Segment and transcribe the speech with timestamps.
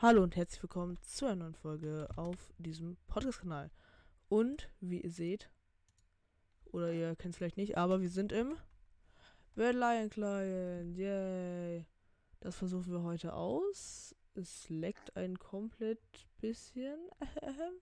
[0.00, 3.68] Hallo und herzlich willkommen zu einer neuen Folge auf diesem Podcast-Kanal.
[4.28, 5.50] Und wie ihr seht,
[6.66, 8.56] oder ihr kennt es vielleicht nicht, aber wir sind im
[9.56, 10.96] Bad Lion Client.
[10.96, 11.84] Yay!
[12.38, 14.14] Das versuchen wir heute aus.
[14.34, 15.98] Es leckt ein komplett
[16.40, 17.00] bisschen.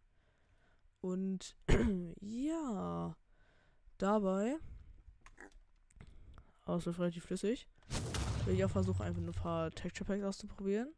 [1.03, 1.55] Und
[2.23, 3.15] ja,
[3.99, 4.57] dabei,
[6.65, 7.69] außer relativ flüssig,
[8.47, 10.95] will ich auch versuchen, einfach ein paar Texture Packs auszuprobieren.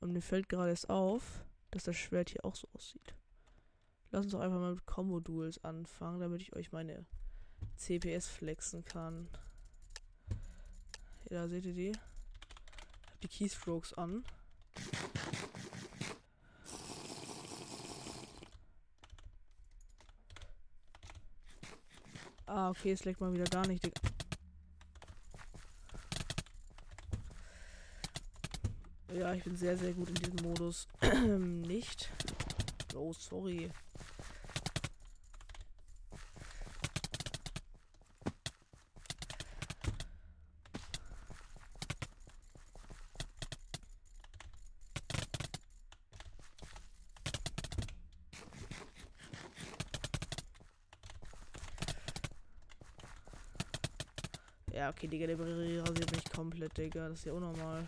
[0.00, 3.14] Und mir fällt gerade erst auf, dass das Schwert hier auch so aussieht.
[4.10, 7.06] Lass uns doch einfach mal mit Combo-Duels anfangen, damit ich euch meine
[7.76, 9.28] CPS flexen kann.
[11.28, 11.90] Hier, da seht ihr die.
[11.90, 11.98] Ich
[13.10, 14.24] hab die Keystrokes an.
[22.46, 23.88] Ah, okay, es leckt mal wieder gar nicht.
[29.20, 30.88] Ja, ich bin sehr, sehr gut in diesem Modus.
[31.38, 32.08] nicht.
[32.96, 33.70] Oh, sorry.
[54.72, 57.10] Ja, okay, Digga, der rasiert mich komplett, Digga.
[57.10, 57.86] Das ist ja unnormal.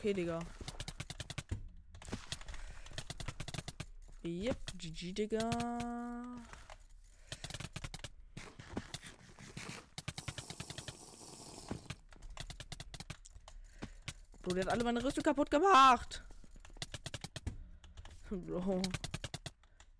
[0.00, 0.38] Okay, Digga.
[4.24, 5.50] Yep, GG, Digga.
[14.40, 16.22] Bro, der hat alle meine Rüstung kaputt gemacht.
[18.30, 18.80] Bro.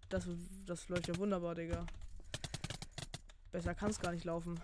[0.09, 0.27] Das,
[0.67, 1.85] das läuft ja wunderbar, Digga.
[3.53, 4.59] Besser kann es gar nicht laufen.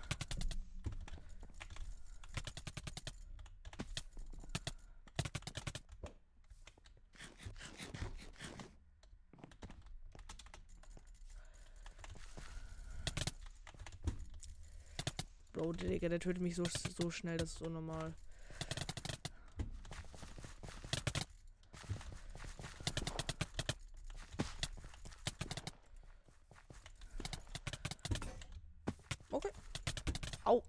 [15.77, 18.13] Digga, der tötet mich so, so schnell, das ist unnormal.
[29.29, 29.51] Okay.
[30.45, 30.63] Au.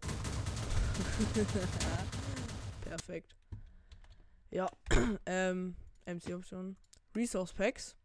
[2.83, 3.35] Perfekt.
[4.51, 4.71] Ja,
[5.27, 5.77] ähm,
[6.07, 6.77] MC-Option.
[7.15, 7.97] Resource Packs.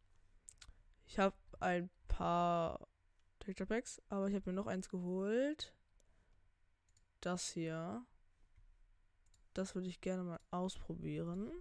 [1.05, 2.87] Ich habe ein paar
[3.39, 5.73] Texture Packs, aber ich habe mir noch eins geholt
[7.25, 8.05] das hier.
[9.53, 11.51] Das würde ich gerne mal ausprobieren.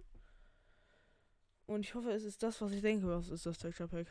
[1.65, 4.07] Und ich hoffe, es ist das, was ich denke, was ist das Texture Pack.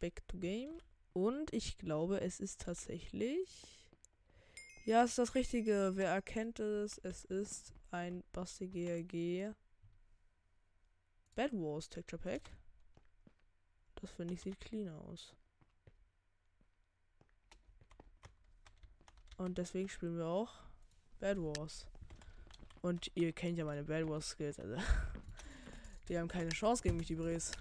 [0.00, 0.78] Back to Game.
[1.12, 3.48] Und ich glaube, es ist tatsächlich.
[4.84, 5.92] Ja, es ist das Richtige.
[5.94, 6.98] Wer erkennt es?
[6.98, 9.54] Es ist ein Basti GRG
[11.34, 12.50] Bad Wars Texture Pack.
[13.96, 15.34] Das finde ich sieht clean aus.
[19.36, 20.52] Und deswegen spielen wir auch
[21.20, 21.86] Bad Wars.
[22.82, 24.76] Und ihr kennt ja meine Bad Wars Skills, also.
[26.08, 27.52] Die haben keine Chance gegen mich, die Bres.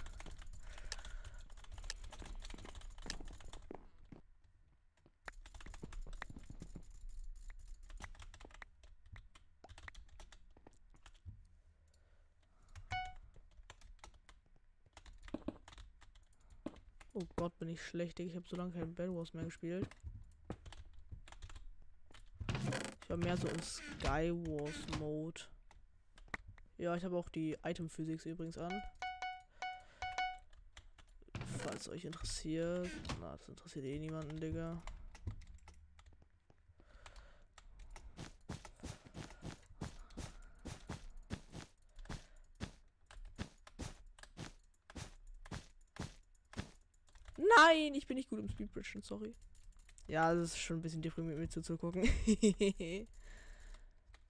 [17.13, 18.19] Oh Gott, bin ich schlecht.
[18.19, 19.87] Ich habe so lange kein Bad Wars mehr gespielt.
[23.13, 25.41] War mehr so im Skywars Mode.
[26.79, 28.81] Ja, ich habe auch die Item Physics übrigens an.
[31.59, 32.89] Falls euch interessiert.
[33.21, 34.81] Na, das interessiert eh niemanden, Digga.
[47.37, 49.35] Nein, ich bin nicht gut im Speedbridgen, sorry.
[50.13, 52.03] Ja, das ist schon ein bisschen deprimierend mir zuzugucken.
[52.27, 53.07] Die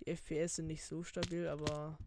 [0.05, 1.97] FPS sind nicht so stabil, aber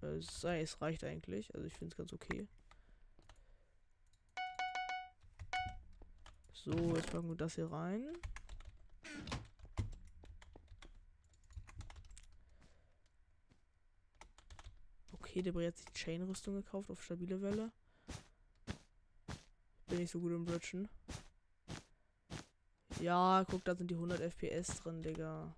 [0.00, 1.54] es, es reicht eigentlich.
[1.54, 2.48] Also ich finde es ganz okay.
[6.52, 8.04] So, jetzt packen wir das hier rein.
[15.12, 17.70] Okay, der hat sich Chain-Rüstung gekauft auf stabile Welle.
[19.86, 20.88] Bin ich so gut im Bridgen.
[23.06, 25.54] Ja, guck, da sind die 100 FPS drin, Digga.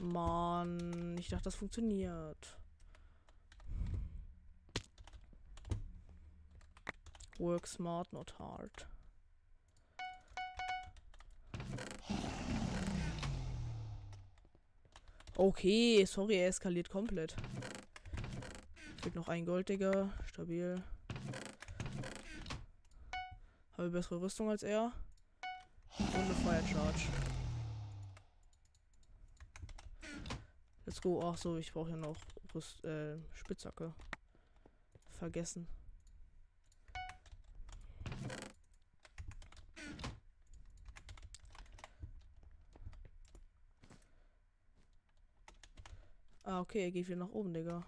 [0.00, 2.61] Mann, ich dachte, das funktioniert.
[7.42, 8.86] Work smart, not hard.
[15.36, 17.34] Okay, sorry, er eskaliert komplett.
[19.02, 20.12] Fehlt noch ein Gold, Digga.
[20.26, 20.80] Stabil.
[23.76, 24.92] Habe bessere Rüstung als er.
[25.98, 27.08] Und eine Fire Charge.
[30.86, 31.20] Let's go.
[31.24, 32.16] Ach so, ich brauche ja noch
[32.54, 33.92] Rüst äh, Spitzhacke.
[35.18, 35.66] Vergessen.
[46.62, 47.84] Okay, er geht wieder nach oben, Digga.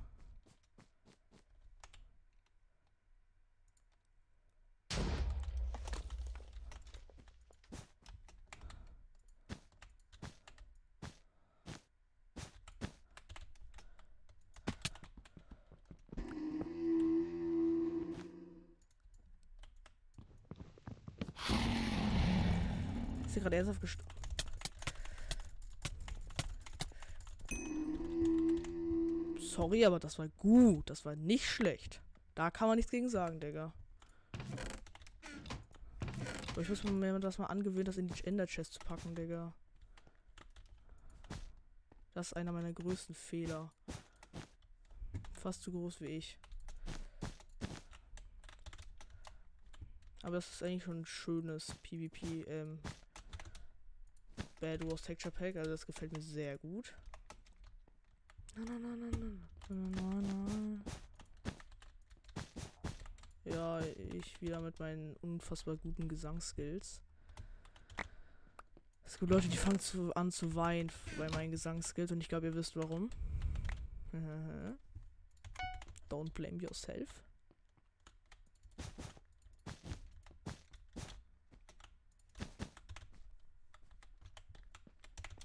[23.27, 24.24] Ist gerade ernsthaft gestorben?
[29.55, 30.91] Sorry, aber das war gut.
[30.91, 32.03] Das war nicht schlecht.
[32.35, 33.73] Da kann man nichts gegen sagen, Digga.
[36.51, 39.55] Aber ich muss mir das mal angewöhnen, das in die Ender Chest zu packen, Digga.
[42.15, 43.73] Das ist einer meiner größten Fehler.
[45.33, 46.37] Fast so groß wie ich.
[50.25, 52.81] Aber das ist eigentlich schon ein schönes PvP, ähm,
[54.61, 55.55] Bad Wars Texture Pack.
[55.55, 56.95] Also das gefällt mir sehr gut.
[63.45, 67.01] Ja, ich wieder mit meinen unfassbar guten Gesangsskills.
[69.05, 72.47] Es gibt Leute, die fangen zu, an zu weinen bei meinen Gesangsskills und ich glaube,
[72.47, 73.11] ihr wisst warum.
[76.09, 77.09] Don't blame yourself.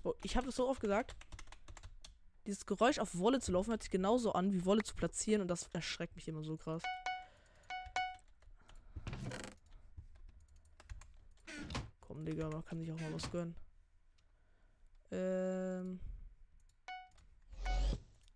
[0.04, 1.16] Oh, ich habe es so oft gesagt,
[2.46, 5.48] dieses Geräusch auf Wolle zu laufen hört sich genauso an, wie Wolle zu platzieren und
[5.48, 6.82] das erschreckt mich immer so krass.
[12.02, 13.56] Komm, Digga, man kann sich auch mal was gönnen.
[15.12, 16.00] Ähm.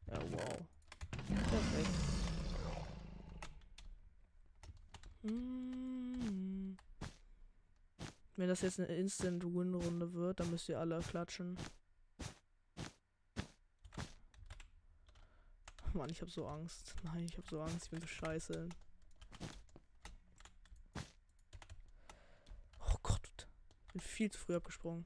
[0.08, 0.60] Ja, wow.
[1.28, 1.90] Perfekt.
[5.24, 6.76] Mm.
[8.36, 11.58] Wenn das jetzt eine Instant-Win-Runde wird, dann müsst ihr alle klatschen.
[15.94, 16.96] Mann, ich hab so Angst.
[17.04, 17.86] Nein, ich hab so Angst.
[17.86, 18.70] Ich bin so scheiße.
[22.80, 23.48] Oh Gott.
[23.86, 25.06] Ich bin viel zu früh abgesprungen.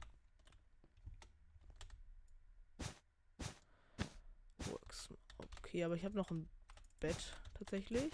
[5.59, 6.47] Okay, aber ich habe noch ein
[6.99, 8.09] Bett tatsächlich.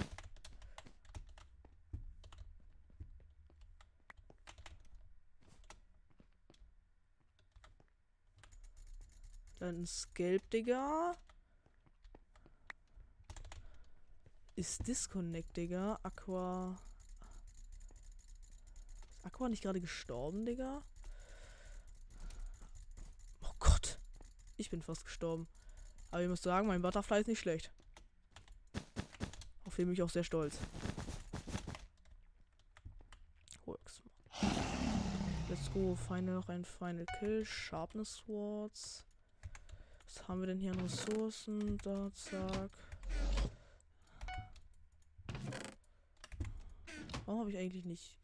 [9.60, 11.16] Dann ist gelb, Digga.
[14.64, 16.00] Ist Disconnect, Digga.
[16.04, 16.78] Aqua.
[19.18, 20.82] Ist Aqua nicht gerade gestorben, Digga?
[23.42, 24.00] Oh Gott.
[24.56, 25.50] Ich bin fast gestorben.
[26.12, 27.74] Aber ich muss sagen, mein Butterfly ist nicht schlecht.
[29.66, 30.58] Auf den bin ich auch sehr stolz.
[35.50, 35.94] Let's go.
[36.08, 37.44] Final noch ein Final Kill.
[37.44, 39.04] Sharpness Swords.
[40.06, 41.78] Was haben wir denn hier an Ressourcen?
[41.80, 42.72] Da, zack.
[47.34, 48.16] Warum habe ich eigentlich nicht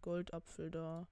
[0.00, 1.08] Goldapfel da?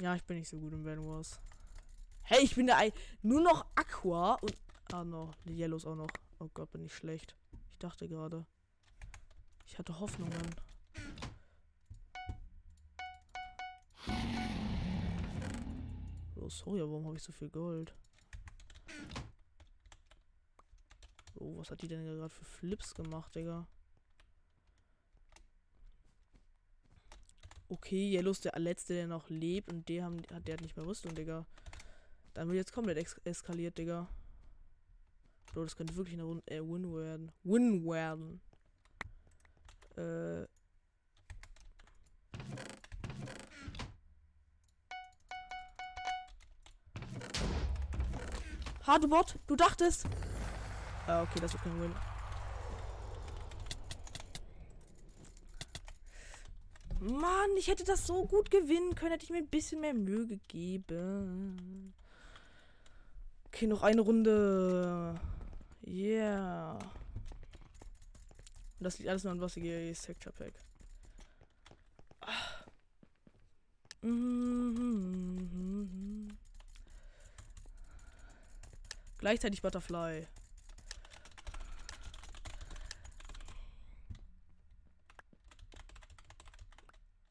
[0.00, 1.38] Ja, ich bin nicht so gut im Bad Wars.
[2.22, 2.80] Hey, ich bin da
[3.20, 4.56] nur noch Aqua und.
[4.90, 6.08] Ah, no, die Yellows auch noch.
[6.38, 7.36] Oh Gott, bin ich schlecht.
[7.72, 8.46] Ich dachte gerade.
[9.66, 10.69] Ich hatte Hoffnungen.
[16.50, 17.94] Sorry, warum habe ich so viel Gold?
[21.36, 23.66] Oh, was hat die denn gerade für Flips gemacht, Digga?
[27.68, 30.86] Okay, Yellow ist der letzte, der noch lebt und der, haben, der hat nicht mehr
[30.86, 31.46] Rüstung, Digga.
[32.34, 34.08] Dann wird jetzt komplett eskaliert, Digga.
[35.52, 37.32] Bro, das könnte wirklich eine Runde äh, Win werden.
[37.42, 38.40] Win werden.
[39.96, 40.46] Äh,
[48.86, 50.06] Hardbot, du dachtest.
[51.06, 51.94] Ah, okay, das wird kein Win.
[57.00, 60.26] Mann, ich hätte das so gut gewinnen können, hätte ich mir ein bisschen mehr Mühe
[60.26, 61.94] gegeben.
[63.46, 65.18] Okay, noch eine Runde.
[65.86, 66.74] Yeah.
[66.74, 70.52] Und das liegt alles nur an was ich Sector Pack.
[72.20, 72.26] Ah.
[74.02, 75.39] Mm -hmm.
[79.20, 80.26] Gleichzeitig Butterfly.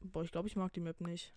[0.00, 1.34] Boah, ich glaube, ich mag die Map nicht.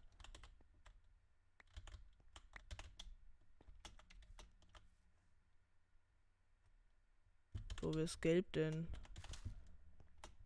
[7.81, 8.87] So, wer ist gelb denn?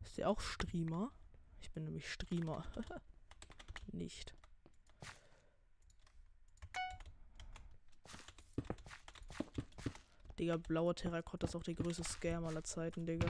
[0.05, 1.11] Ist der auch Streamer?
[1.59, 2.65] Ich bin nämlich Streamer.
[3.91, 4.36] nicht.
[10.39, 13.27] Digga, blauer Terrakotta ist auch der größte Scam aller Zeiten, Digga.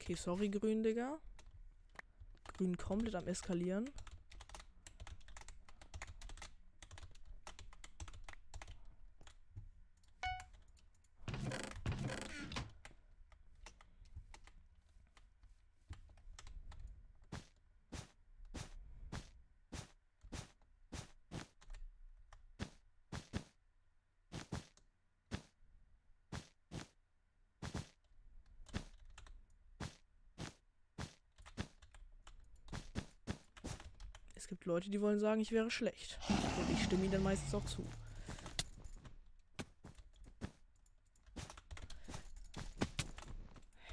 [0.00, 1.20] Okay, sorry, grün, Digga.
[2.58, 3.86] Grün komplett am Eskalieren.
[34.48, 36.18] Es gibt Leute, die wollen sagen, ich wäre schlecht.
[36.30, 37.84] Und ich stimme ihnen dann meistens auch zu.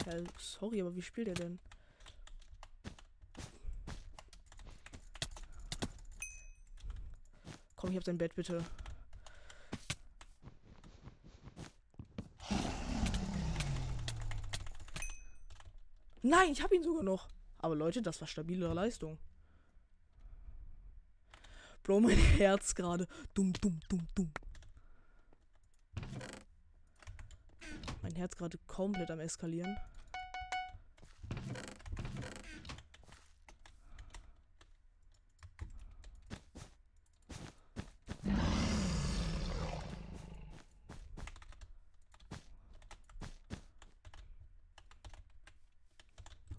[0.06, 1.60] Ja, sorry, aber wie spielt er denn?
[7.76, 8.64] Komm, ich hab sein Bett, bitte.
[16.22, 17.28] Nein, ich hab ihn sogar noch.
[17.58, 19.20] Aber Leute, das war stabile Leistung.
[21.86, 23.08] Bro, mein Herz gerade.
[23.36, 24.32] Dumm, dumm, dumm, dumm.
[28.02, 29.78] Mein Herz gerade komplett am Eskalieren.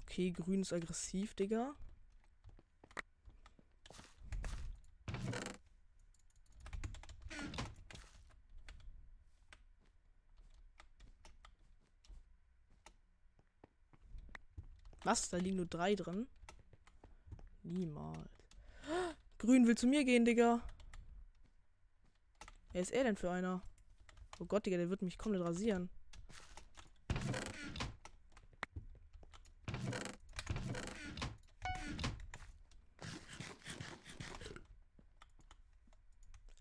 [0.04, 1.74] Okay, grün ist aggressiv, Digga.
[15.06, 15.30] Was?
[15.30, 16.26] Da liegen nur drei drin?
[17.62, 18.28] Niemals.
[19.38, 20.60] Grün will zu mir gehen, Digga.
[22.72, 23.62] Wer ist er denn für einer?
[24.40, 25.90] Oh Gott, Digga, der wird mich komplett rasieren.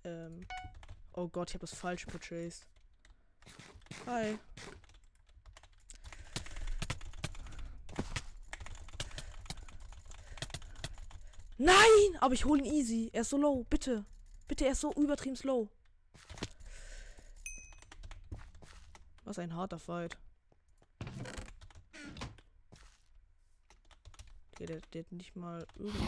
[0.03, 0.45] Ähm.
[1.13, 2.67] Oh Gott, ich habe das falsch purchased.
[4.05, 4.37] Hi.
[11.57, 12.17] Nein!
[12.19, 13.09] Aber ich hole ihn easy.
[13.13, 13.63] Er ist so low.
[13.69, 14.05] Bitte.
[14.47, 15.69] Bitte, er ist so übertrieben slow.
[19.23, 20.17] Was ein harter Fight.
[24.59, 26.07] Der, der, der hat nicht mal irgendwas.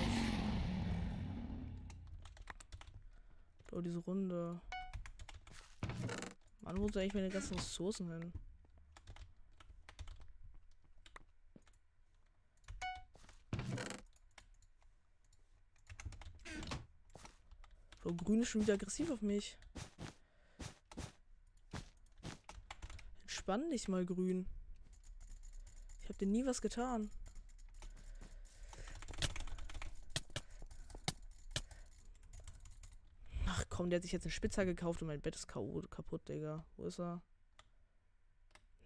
[3.72, 4.62] Oh, diese Runde.
[6.62, 8.34] Mann, wo sind eigentlich meine ganzen Ressourcen hin?
[18.28, 19.58] Grün ist schon wieder aggressiv auf mich.
[23.22, 24.46] Entspann dich mal, grün.
[26.02, 27.10] Ich hab dir nie was getan.
[33.46, 36.66] Ach komm, der hat sich jetzt einen Spitzer gekauft und mein Bett ist kaputt, Digga.
[36.76, 37.22] Wo ist er?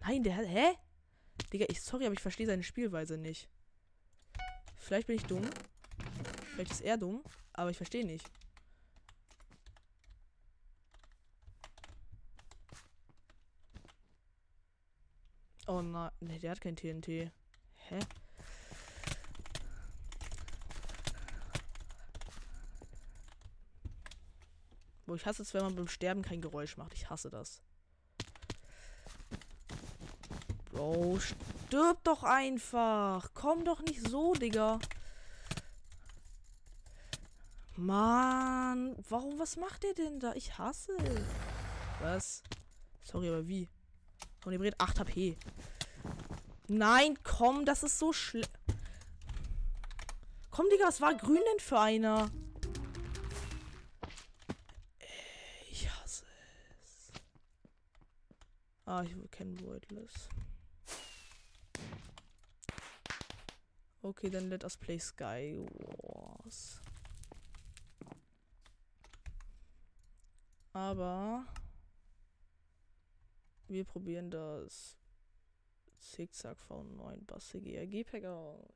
[0.02, 0.46] Nein, der hat.
[0.46, 0.76] Hä?
[1.52, 3.48] Digga, ich sorry, aber ich verstehe seine Spielweise nicht.
[4.76, 5.50] Vielleicht bin ich dumm.
[6.52, 8.30] Vielleicht ist er dumm, aber ich verstehe nicht.
[15.82, 17.06] Nein, nee, der hat kein TNT.
[17.08, 17.98] Hä?
[25.06, 26.94] Wo ich hasse es, wenn man beim Sterben kein Geräusch macht.
[26.94, 27.60] Ich hasse das.
[30.70, 33.30] Bro, stirb doch einfach.
[33.34, 34.78] Komm doch nicht so, Digga.
[37.76, 40.34] Mann, warum, was macht ihr denn da?
[40.34, 40.96] Ich hasse.
[42.00, 42.42] Was?
[43.02, 43.68] Sorry, aber wie?
[44.44, 45.36] Und ihr bringt 8 HP.
[46.68, 48.46] Nein, komm, das ist so schlimm.
[50.50, 52.30] Komm, Digga, was war grün denn für einer?
[55.70, 56.24] Ich hasse
[56.82, 57.12] es.
[58.84, 60.28] Ah, ich kenne Voidless.
[64.02, 65.56] Okay, dann let us play Sky
[66.02, 66.80] Wars.
[70.72, 71.46] Aber
[73.68, 74.96] wir probieren das
[76.02, 78.66] Zickzack V9 Bassig ERG Pack aus.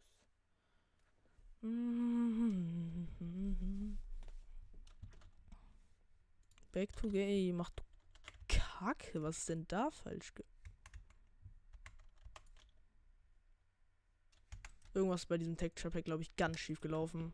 [6.73, 7.56] Back to Game.
[7.56, 7.83] Macht
[8.49, 9.23] Kacke.
[9.23, 10.33] Was ist denn da falsch?
[14.95, 17.33] Irgendwas bei diesem Texture Pack, glaube ich, ganz schief gelaufen.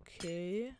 [0.00, 0.74] Okay.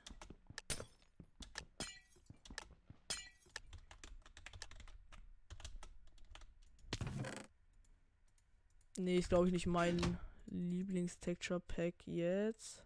[8.96, 10.18] Nee, ist glaube ich nicht mein
[10.48, 12.84] Lieblings-Texture Pack jetzt.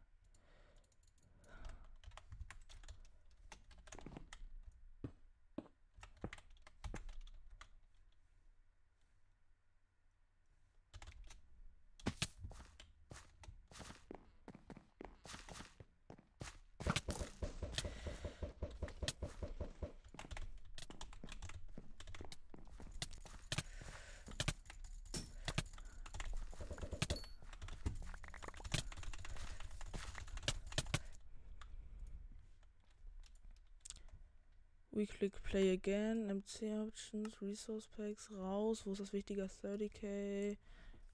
[34.96, 38.84] We click play again, MC Options, Resource Packs, raus.
[38.84, 39.44] Wo ist das wichtiger?
[39.44, 40.56] 30k.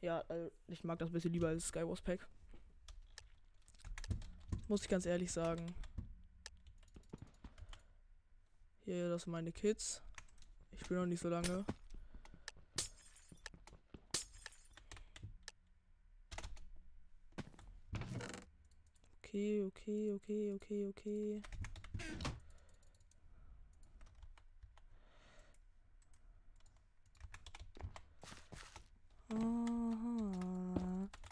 [0.00, 2.26] Ja, äh, ich mag das ein bisschen lieber als Skywars Pack.
[4.66, 5.66] Muss ich ganz ehrlich sagen.
[8.86, 10.00] Hier, das sind meine Kids.
[10.72, 11.66] Ich spiele noch nicht so lange.
[19.18, 21.42] Okay, okay, okay, okay, okay.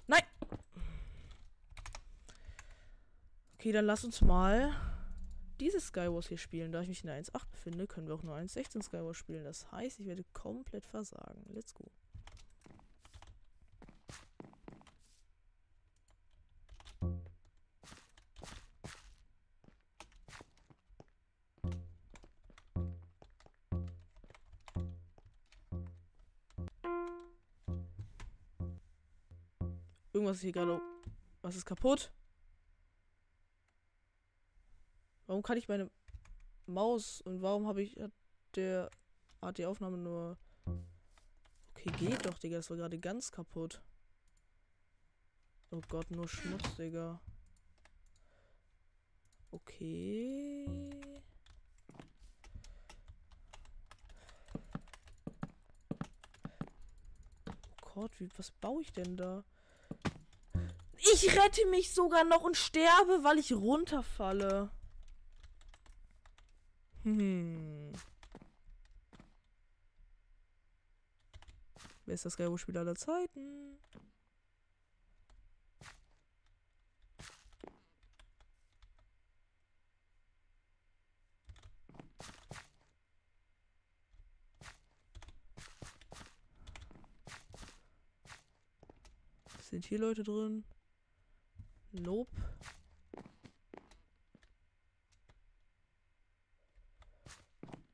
[0.06, 0.22] Nein!
[3.68, 4.74] Okay, dann lass uns mal
[5.60, 6.72] dieses Skywars hier spielen.
[6.72, 9.44] Da ich mich in der 1.8 befinde, können wir auch nur 1.16 Skywars spielen.
[9.44, 11.44] Das heißt, ich werde komplett versagen.
[11.52, 11.84] Let's go.
[30.14, 30.80] Irgendwas ist hier gerade.
[31.42, 32.10] Was ist kaputt?
[35.38, 35.88] Warum kann ich meine
[36.66, 37.96] Maus und warum habe ich
[38.56, 38.90] der
[39.40, 40.36] hat die Aufnahme nur
[41.76, 43.80] Okay, geht doch, Digga, das war gerade ganz kaputt.
[45.70, 47.20] Oh Gott, nur Schmutz, Digga.
[49.52, 50.66] Okay.
[57.48, 59.44] Oh Gott, wie, was baue ich denn da?
[60.96, 64.72] Ich rette mich sogar noch und sterbe, weil ich runterfalle.
[67.16, 67.92] Hm.
[72.04, 73.78] Wer ist das Skywars-Spiel aller Zeiten?
[89.62, 90.64] Sind hier Leute drin?
[91.92, 92.57] Nope.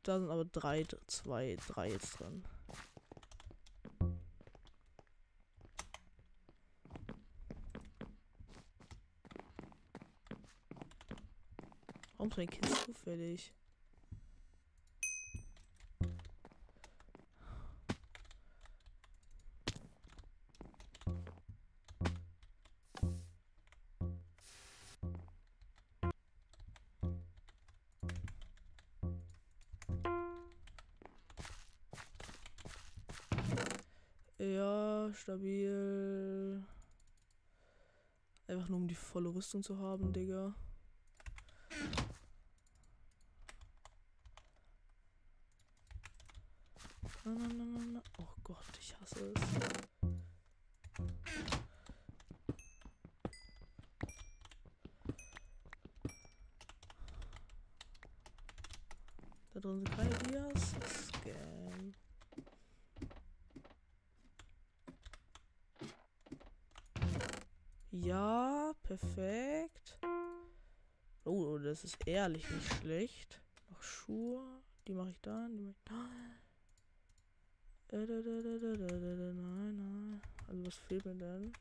[0.05, 2.45] Da sind aber drei, zwei, drei jetzt drin.
[12.19, 13.55] Warum ist mein Kind zufällig?
[35.25, 36.63] Stabil.
[38.47, 40.55] Einfach nur um die volle Rüstung zu haben, Digga.
[47.25, 47.64] Na, na, na,
[69.05, 69.99] perfekt.
[71.25, 73.41] Oh, das ist ehrlich nicht schlecht.
[73.71, 74.43] Noch Schuhe.
[74.87, 75.57] Die mache ich dann.
[75.57, 75.85] Die mache ich
[77.89, 80.23] da, da, da, da, da, da, da, Nein, nein.
[80.49, 81.53] Also was fehlt mir denn?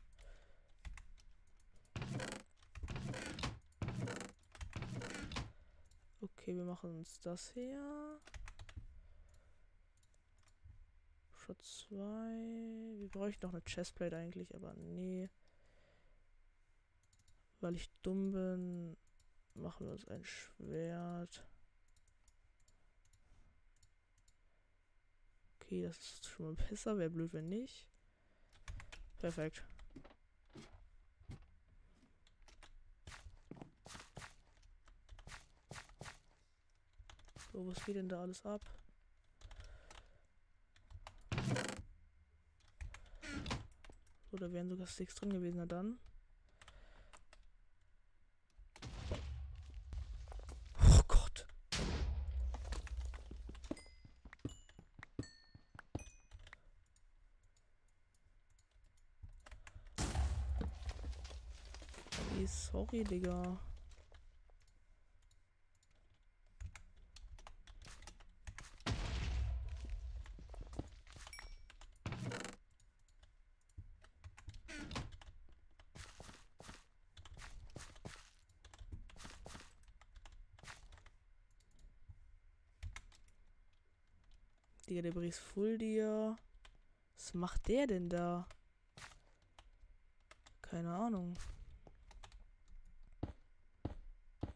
[6.20, 8.20] Okay, wir machen uns das hier.
[11.30, 11.96] Shot 2.
[12.98, 15.28] Wir bräuchten noch eine Chestplate eigentlich, aber nee.
[17.64, 18.94] Weil ich dumm bin,
[19.54, 21.42] machen wir uns ein Schwert.
[25.54, 26.98] Okay, das ist schon mal besser.
[26.98, 27.88] Wäre blöd, wenn nicht.
[29.16, 29.64] Perfekt.
[37.50, 38.60] So, was geht denn da alles ab?
[44.30, 45.98] So, da wären sogar Sticks drin gewesen, na dann.
[50.96, 51.46] Oh Gott.
[62.94, 63.58] Okay, Digga.
[84.88, 86.36] Digga, der bricht full dir.
[87.16, 88.46] Was macht der denn da?
[90.62, 91.36] Keine Ahnung.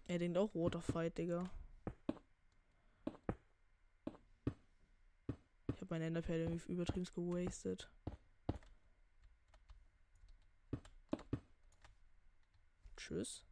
[0.09, 1.51] Er denkt auch roter Fight, Digga.
[5.69, 7.91] Ich habe meine Enderperle irgendwie übertrieben gewastet.
[12.97, 13.48] Tschüss.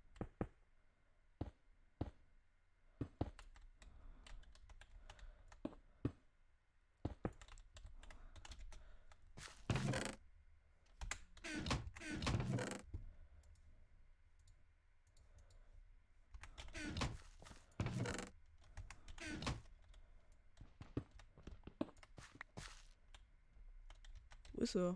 [24.76, 24.94] Er?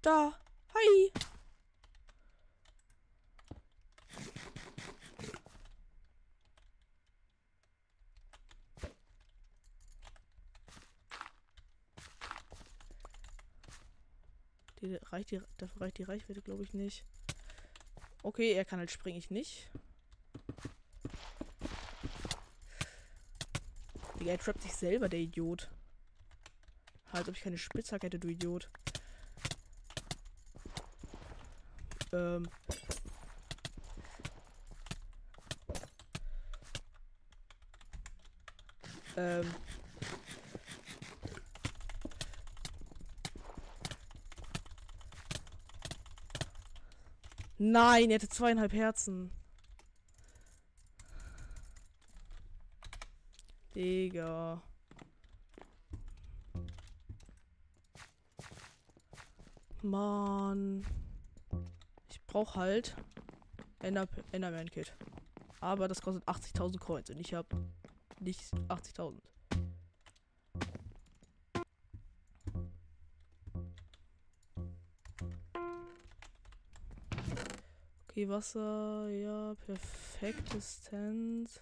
[0.00, 0.32] Da!
[0.74, 1.12] Hi!
[15.12, 17.04] Reicht die, dafür reicht die Reichweite, glaube ich, nicht.
[18.22, 19.68] Okay, er kann halt springen, ich nicht.
[24.18, 25.68] Digga, er trappt sich selber, der Idiot.
[27.12, 28.70] Als ob ich keine Spitzhacke hätte, du Idiot.
[32.12, 32.48] Ähm.
[39.16, 39.54] Ähm.
[47.58, 49.30] Nein, er hatte zweieinhalb Herzen.
[53.74, 54.62] Digga.
[59.90, 60.86] Mann.
[62.08, 62.94] Ich brauche halt
[63.80, 64.94] Ender Enderman Kit.
[65.60, 67.48] Aber das kostet 80.000 Coins und ich habe
[68.20, 69.16] nicht 80.000.
[78.08, 81.60] Okay, Wasser, ja, perfektes Tent.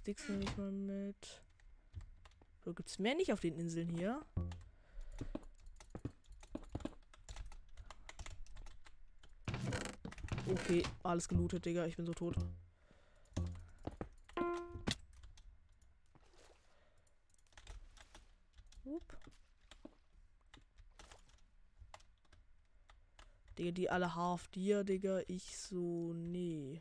[0.00, 1.42] Sticks nehme ich mal mit.
[2.64, 4.24] So, gibt es mehr nicht auf den Inseln hier?
[10.48, 11.84] Okay, alles gelootet, Digga.
[11.84, 12.34] Ich bin so tot.
[18.86, 19.18] Upp.
[23.58, 25.20] Digga, die alle half dir, Digga.
[25.28, 26.80] Ich so, nee.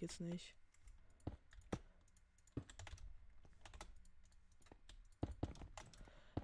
[0.00, 0.54] Ich jetzt nicht.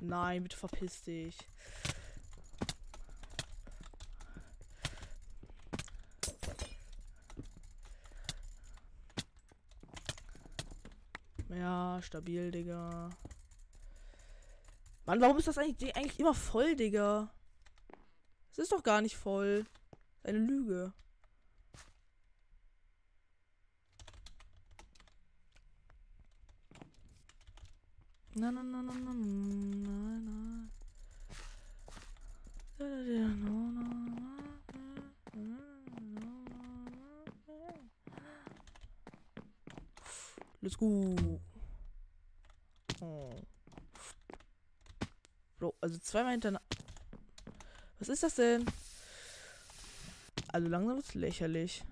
[0.00, 1.36] Nein, bitte verpiss dich.
[11.48, 13.10] Ja, stabil, Digga.
[15.06, 17.32] Mann, warum ist das eigentlich, eigentlich immer voll, Digga?
[18.52, 19.64] Es ist doch gar nicht voll.
[20.22, 20.92] Eine Lüge.
[28.38, 28.52] Na.
[28.52, 30.26] Da, da, da, na, na, na,
[40.60, 41.16] Let's go.
[43.00, 43.30] Oh.
[45.58, 46.60] Bro, also zweimal hintereinander.
[47.98, 48.66] Was ist das denn?
[50.48, 51.82] Also langsam ist lächerlich.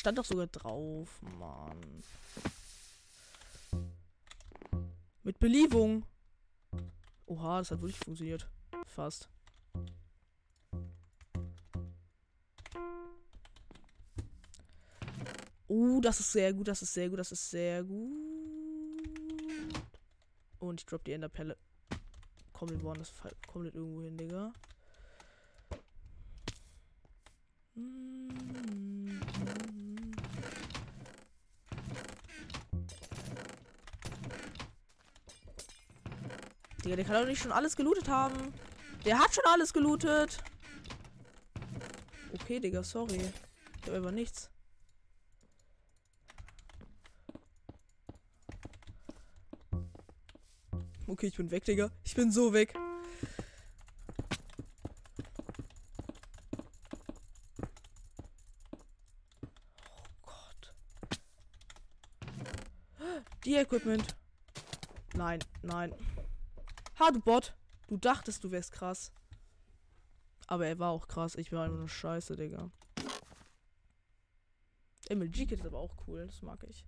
[0.00, 2.02] Stand doch sogar drauf, Mann.
[5.22, 6.06] Mit Beliebung.
[7.26, 8.48] Oha, das hat wirklich funktioniert.
[8.86, 9.28] Fast.
[15.68, 18.16] Uh, das ist sehr gut, das ist sehr gut, das ist sehr gut.
[20.58, 21.58] Und ich drop die Enderpelle.
[22.54, 23.12] Komplett woanders,
[23.46, 24.52] komplett irgendwo hin, Digga.
[36.90, 38.52] Digga, der kann doch nicht schon alles gelootet haben.
[39.04, 40.42] Der hat schon alles gelootet.
[42.32, 43.30] Okay, Digga, sorry.
[43.80, 44.50] Ich habe aber nichts.
[51.06, 51.92] Okay, ich bin weg, Digga.
[52.02, 52.74] Ich bin so weg.
[59.86, 60.74] Oh Gott.
[63.44, 64.16] Die Equipment.
[65.14, 65.94] Nein, nein.
[67.00, 67.54] Ha, du Bot.
[67.88, 69.10] Du dachtest, du wärst krass.
[70.46, 71.34] Aber er war auch krass.
[71.34, 72.70] Ich war einfach nur scheiße, Digga.
[75.08, 76.26] MLG-Kit ist aber auch cool.
[76.26, 76.84] Das mag ich.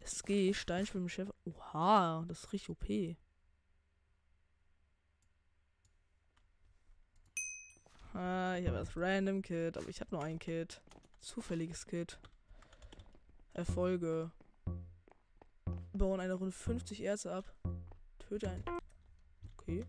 [0.00, 1.30] SG, Steinschwimmen, Chef.
[1.46, 3.16] Oha, das ist richtig OP.
[8.12, 10.82] Ah, ich habe das Random Kit, aber ich habe nur ein Kit.
[11.20, 12.18] Zufälliges Kit.
[13.54, 14.30] Erfolge.
[15.96, 17.54] Bauen eine Runde 50 Erze ab.
[18.18, 18.64] Töte ein.
[19.56, 19.86] Okay.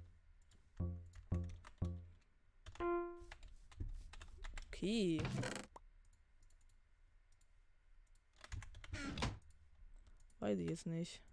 [4.68, 5.22] Okay.
[10.40, 11.24] Weiß ich jetzt nicht.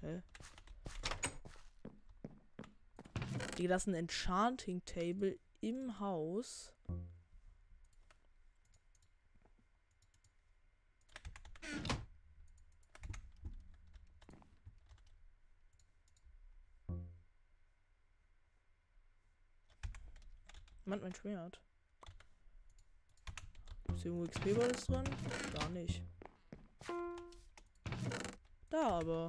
[0.00, 0.22] Hä?
[3.58, 6.72] Die lassen Enchanting Table im Haus.
[20.94, 21.60] Mann, mein Schwert.
[23.92, 25.02] Ist irgendwo XP-Balls drin?
[25.52, 26.02] Gar nicht.
[28.70, 29.28] Da aber.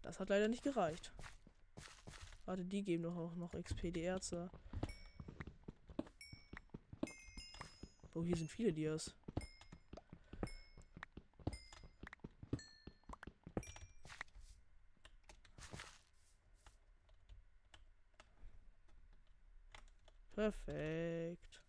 [0.00, 1.12] Das hat leider nicht gereicht.
[2.46, 4.50] Warte, die geben doch auch noch XP, die Ärzte.
[8.14, 9.14] Oh, hier sind viele Dias.
[20.42, 21.60] Perfekt.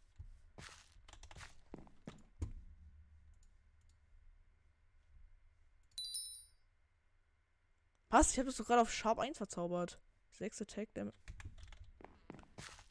[8.09, 8.23] Was?
[8.34, 10.00] Ich habe das doch gerade auf Sharp 1 verzaubert.
[10.32, 11.15] 6 Attack Damage.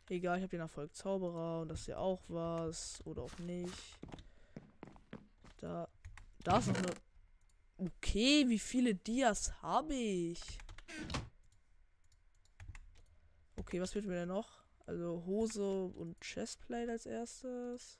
[0.08, 3.04] Egal, ich habe den Erfolg Zauberer und das ist ja auch was.
[3.06, 3.98] Oder auch nicht.
[5.56, 5.88] Da.
[6.44, 6.94] Da ist noch eine.
[7.76, 10.40] Okay, wie viele Dias habe ich?
[13.56, 14.62] Okay, was wird mir denn noch?
[14.86, 17.98] Also Hose und Chestplate als erstes.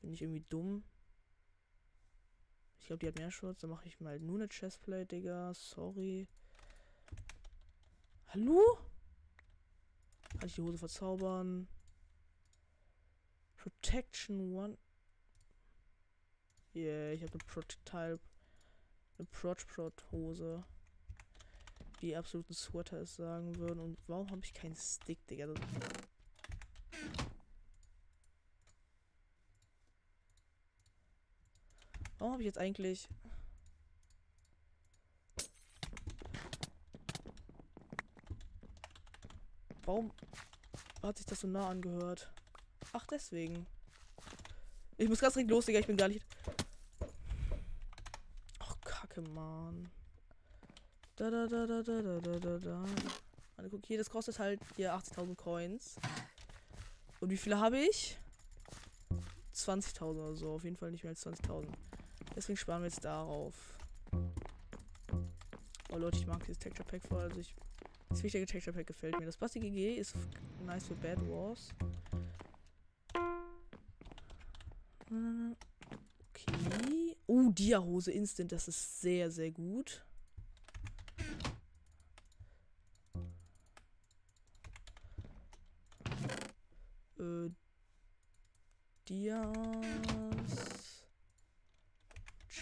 [0.00, 0.84] Bin ich irgendwie dumm?
[2.86, 3.62] Ich glaube, die hat mehr Schutz.
[3.62, 5.52] Dann mache ich mal nur eine Chestplate, Digga.
[5.54, 6.28] Sorry.
[8.28, 8.78] Hallo?
[10.38, 11.66] Kann ich die Hose verzaubern?
[13.56, 14.78] Protection One.
[16.76, 18.20] Yeah, ich habe eine Prototype.
[19.18, 20.62] Eine Prot Prot Hose.
[22.00, 23.80] Die absoluten Sweaters sagen würden.
[23.80, 25.46] Und warum habe ich keinen Stick, Digga?
[25.46, 25.58] Das
[32.18, 33.08] warum habe ich jetzt eigentlich.
[39.84, 40.10] Warum
[41.02, 42.28] hat sich das so nah angehört?
[42.92, 43.66] Ach, deswegen.
[44.96, 45.78] Ich muss ganz dringend los, Digga.
[45.78, 46.24] Ich bin gar nicht.
[48.58, 49.90] Ach, Kacke, Mann.
[51.14, 52.84] Da, da, da, da, da, da, da, da, da.
[53.70, 55.96] Guck hier, das kostet halt hier 80.000 Coins.
[57.20, 58.18] Und wie viele habe ich?
[59.54, 60.52] 20.000 oder so.
[60.54, 61.66] Auf jeden Fall nicht mehr als 20.000.
[62.36, 63.78] Deswegen sparen wir jetzt darauf.
[65.90, 67.22] Oh Leute, ich mag dieses Texture Pack voll.
[67.22, 67.54] Also ich.
[68.10, 69.24] Das wichtige Texture Pack gefällt mir.
[69.24, 70.14] Das Basti GG ist
[70.64, 71.70] nice für Bad Wars.
[75.06, 77.16] Okay.
[77.26, 78.52] Oh, Dia-Hose Instant.
[78.52, 80.04] Das ist sehr, sehr gut.
[87.18, 87.50] Äh,
[89.08, 90.86] Dias.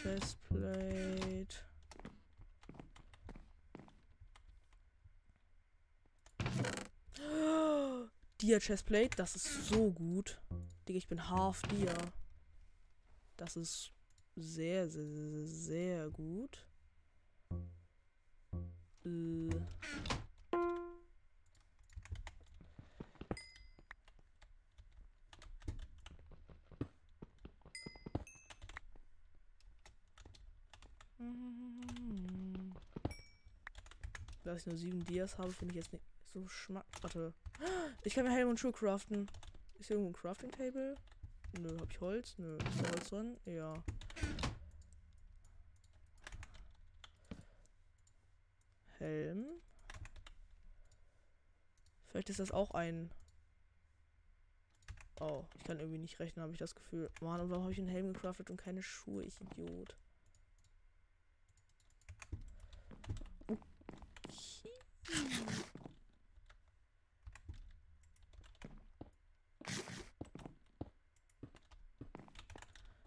[0.05, 1.65] Chestplate.
[8.41, 10.41] Dia Chestplate, das ist so gut.
[10.89, 11.95] Digga, ich bin half Dia.
[13.37, 13.93] Das ist
[14.37, 16.65] sehr, sehr, sehr, sehr gut.
[19.05, 19.51] Äh.
[34.43, 36.03] Dass ich nur sieben Dias habe, finde ich jetzt nicht
[36.35, 36.85] so schmack.
[37.01, 37.33] Warte.
[38.03, 39.31] Ich kann mir Helm und Schuhe craften.
[39.79, 40.97] Ist hier irgendwo ein Crafting Table?
[41.59, 42.35] Nö, hab ich Holz?
[42.39, 42.59] Nö.
[42.59, 43.37] Ist da Holz drin?
[43.45, 43.75] Ja.
[48.99, 49.47] Helm.
[52.09, 53.11] Vielleicht ist das auch ein.
[55.21, 57.11] Oh, ich kann irgendwie nicht rechnen, habe ich das Gefühl.
[57.21, 59.23] Mann, und warum habe ich einen Helm gecraftet und keine Schuhe?
[59.25, 59.97] Ich Idiot.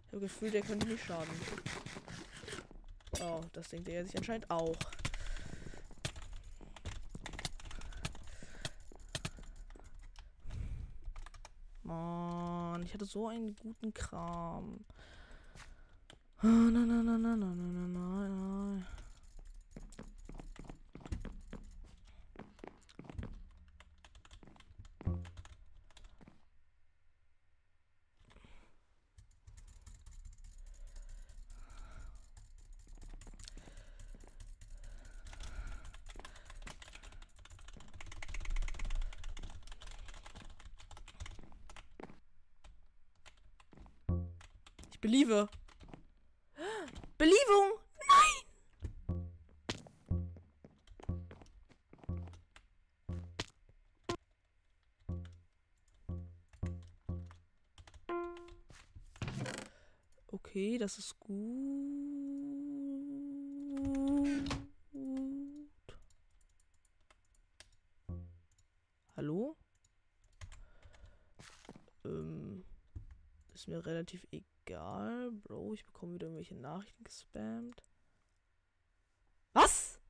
[0.08, 1.28] Ich habe Gefühl, der könnte nicht schaden.
[3.20, 4.74] Oh, das denkt er sich anscheinend auch.
[11.82, 14.82] Mann, ich hatte so einen guten Kram.
[16.40, 18.86] Nein, nein, nein, nein, nein, nein, nein, nein.
[45.28, 45.48] Believe.
[47.18, 47.78] Believung!
[48.08, 48.36] Nein!
[60.28, 61.36] Okay, das ist gut.
[69.16, 69.56] Hallo?
[72.04, 72.64] Ähm,
[73.52, 74.57] ist mir relativ egal.
[75.38, 77.82] Bro, ich bekomme wieder irgendwelche Nachrichten gespammt.
[79.52, 80.00] Was?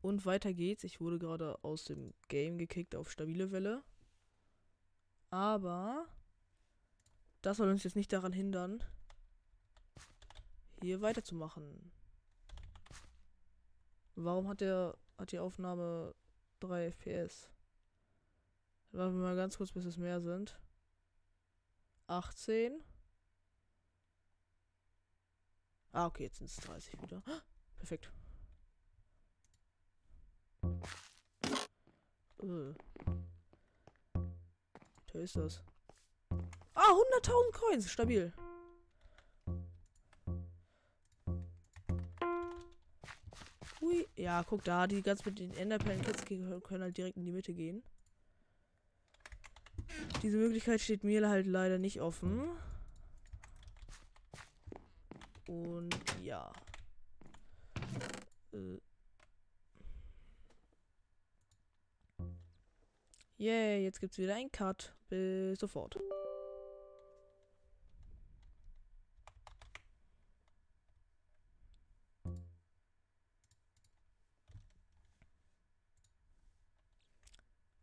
[0.00, 0.84] Und weiter geht's.
[0.84, 3.82] Ich wurde gerade aus dem Game gekickt auf stabile Welle.
[5.30, 6.06] Aber
[7.42, 8.82] das soll uns jetzt nicht daran hindern,
[10.82, 11.92] hier weiterzumachen.
[14.14, 16.14] Warum hat der hat die Aufnahme
[16.60, 17.50] 3 FPS?
[18.92, 20.58] Warten wir mal ganz kurz, bis es mehr sind.
[22.06, 22.82] 18.
[25.92, 27.22] Ah, okay, jetzt sind es 30 wieder.
[27.26, 27.40] Ah,
[27.76, 28.10] perfekt.
[32.42, 32.74] Äh.
[35.12, 35.62] Da ist das.
[36.74, 37.90] Ah, 100.000 Coins.
[37.90, 38.32] Stabil.
[43.80, 44.06] Hui.
[44.16, 44.86] Ja, guck da.
[44.86, 47.82] Die ganz mit den Enderperlen Kids können halt direkt in die Mitte gehen.
[50.22, 52.48] Diese Möglichkeit steht mir halt leider nicht offen.
[55.46, 56.52] Und ja.
[58.52, 58.80] Äh.
[63.38, 64.92] Yeah, jetzt gibt's wieder einen Cut.
[65.08, 65.96] Bis sofort.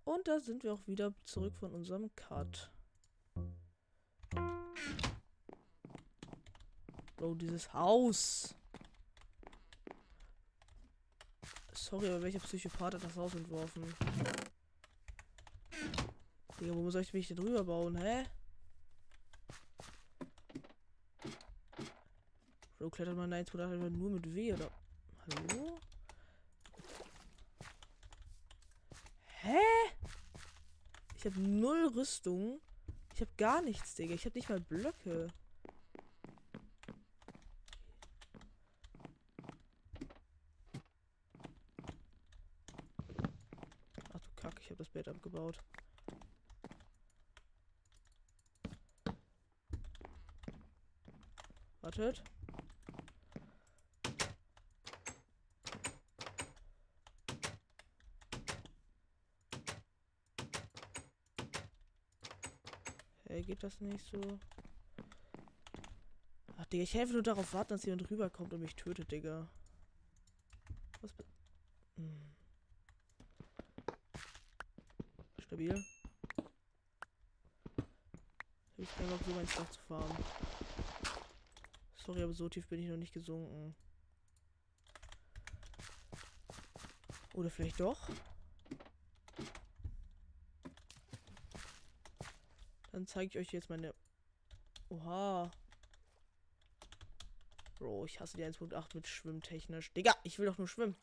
[0.06, 2.72] Und da sind wir auch wieder zurück von unserem Cut.
[7.18, 8.54] Bro, dieses Haus.
[11.74, 13.84] Sorry, aber welcher Psychopath hat das Haus entworfen?
[16.60, 18.26] Digga, wo soll ich mich denn drüber bauen, hä?
[22.78, 24.70] Bro, klettert man da jetzt einfach nur mit W, oder?
[25.28, 25.80] Hallo?
[29.46, 29.60] Hä?
[31.16, 32.60] Ich habe null Rüstung.
[33.14, 34.16] Ich habe gar nichts, Digga.
[34.16, 35.28] Ich habe nicht mal Blöcke.
[44.14, 45.60] Ach du Kack, ich habe das Bett abgebaut.
[51.82, 52.24] Wartet.
[63.36, 64.22] Hey, geht das nicht so?
[66.58, 69.48] Ach, Digga, ich helfe nur darauf warten, dass jemand rüberkommt und mich tötet, Digga.
[71.02, 71.12] Was
[71.98, 72.36] hm.
[75.40, 75.84] Stabil.
[78.78, 80.16] Ich keinen Bock, so mein Stuff zu fahren.
[82.06, 83.76] Sorry, aber so tief bin ich noch nicht gesunken.
[87.34, 88.10] Oder vielleicht doch?
[93.06, 93.94] Zeige ich euch jetzt meine...
[94.90, 95.52] Oha.
[97.80, 99.92] Bro, ich hasse die 1.8 mit schwimmtechnisch.
[99.94, 100.96] Digga, ich will doch nur schwimmen.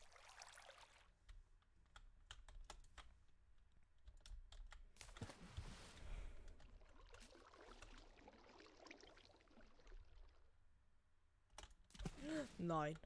[12.57, 12.97] Nein.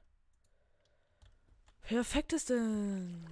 [1.82, 3.26] Perfektesten.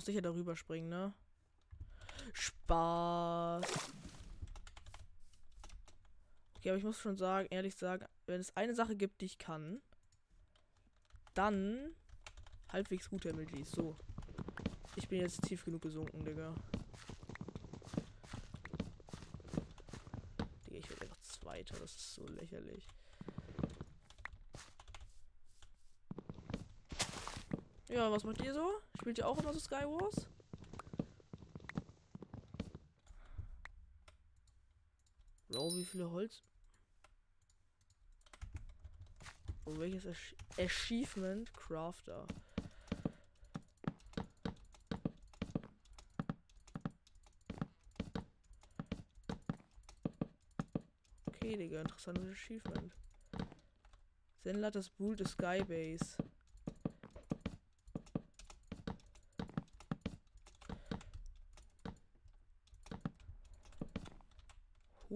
[0.00, 1.12] Auch sicher darüber springen, ne?
[2.32, 3.64] Spaß.
[6.56, 9.38] Okay, aber ich muss schon sagen, ehrlich sagen, wenn es eine Sache gibt, die ich
[9.38, 9.80] kann,
[11.34, 11.94] dann
[12.68, 13.70] halbwegs gute MLGs.
[13.70, 13.96] So.
[14.96, 16.54] Ich bin jetzt tief genug gesunken, Digga.
[20.66, 21.78] Digga, ich werde einfach Zweiter.
[21.78, 22.86] Das ist so lächerlich.
[27.88, 28.80] Ja, was macht ihr so?
[29.00, 30.26] Spielt ihr auch immer so Skywars?
[35.48, 36.42] Bro, wie viele Holz?
[39.64, 41.50] Oh, welches Ach Achievement?
[41.54, 42.26] Crafter.
[51.24, 52.92] Okay, Digga, interessantes Achievement.
[54.44, 56.18] Sendler das Bull des Skybase.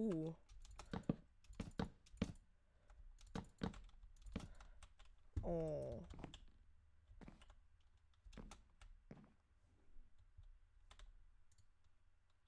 [0.05, 0.35] Uh.
[5.43, 6.03] Oh.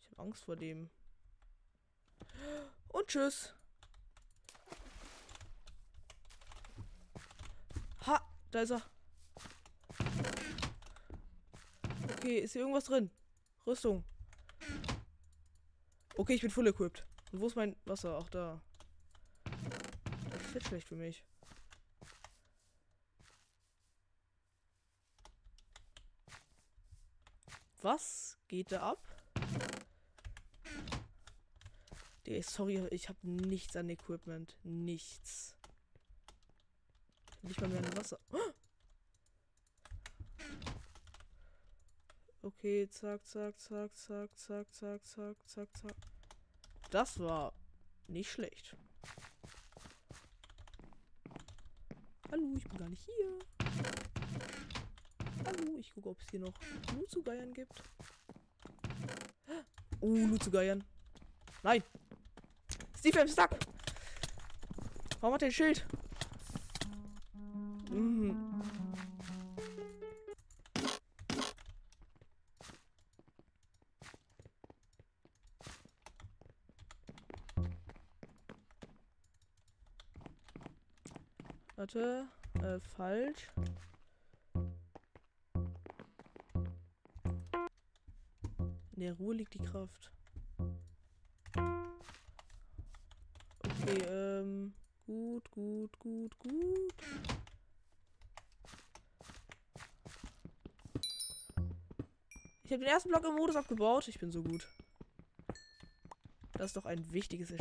[0.03, 0.91] Ich habe Angst vor dem.
[2.89, 3.55] Und tschüss.
[8.07, 8.83] Ha, da ist er.
[12.13, 13.11] Okay, ist hier irgendwas drin?
[13.67, 14.05] Rüstung.
[16.17, 17.06] Okay, ich bin full equipped.
[17.39, 18.19] Wo ist mein Wasser?
[18.21, 18.61] Ach, da.
[20.31, 21.25] Das ist jetzt schlecht für mich.
[27.83, 29.03] Was geht da ab?
[32.25, 34.57] Der, sorry, ich habe nichts an Equipment.
[34.65, 35.55] Nichts.
[37.43, 38.19] Nicht mal mehr ein Wasser.
[42.43, 46.16] Okay, zack, zack, zack, zack, zack, zack, zack, zack, zack.
[46.91, 47.53] Das war
[48.07, 48.77] nicht schlecht.
[52.31, 53.39] Hallo, ich bin gar nicht hier.
[55.47, 56.55] Hallo, ich gucke, ob es hier noch
[57.09, 57.83] zu geiern gibt.
[60.01, 60.85] Oh, geiern.
[61.63, 61.83] Nein.
[62.99, 63.51] Steve, I'm stuck.
[65.21, 65.87] Warum hat der ein Schild?
[67.91, 68.56] Mhm.
[81.77, 82.27] Warte,
[82.63, 83.53] äh, falsch.
[88.93, 90.11] In der Ruhe liegt die Kraft.
[93.61, 94.73] Okay, ähm,
[95.05, 96.95] gut, gut, gut, gut.
[102.65, 104.09] Ich habe den ersten Block im Modus abgebaut.
[104.09, 104.67] Ich bin so gut.
[106.53, 107.53] Das ist doch ein wichtiges,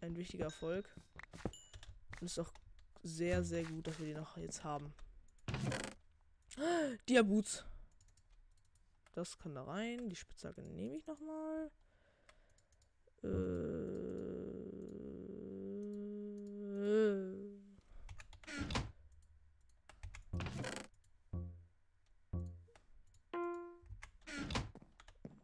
[0.00, 0.88] ein wichtiger Erfolg.
[2.18, 2.50] Und ist doch
[3.02, 4.92] sehr, sehr gut, dass wir die noch jetzt haben.
[7.08, 7.64] Diaboots.
[9.14, 10.08] Das kann da rein.
[10.08, 11.70] Die Spitzhacke nehme ich nochmal.
[13.22, 13.28] Äh.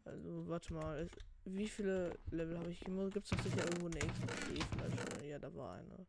[0.04, 1.08] Also, warte mal.
[1.44, 2.80] Wie viele Level habe ich?
[2.80, 5.26] Gibt es doch sicher irgendwo eine?
[5.26, 6.06] Ja, da war eine.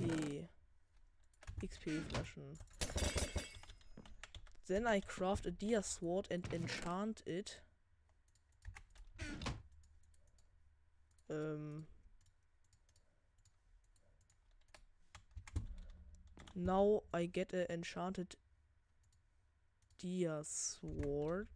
[0.00, 0.48] Okay.
[1.62, 2.56] XP-Flaschen.
[4.68, 7.58] Then I craft a deer sword and enchant it.
[11.30, 11.84] Ähm.
[16.54, 18.36] Now I get a enchanted
[19.98, 21.48] deer sword.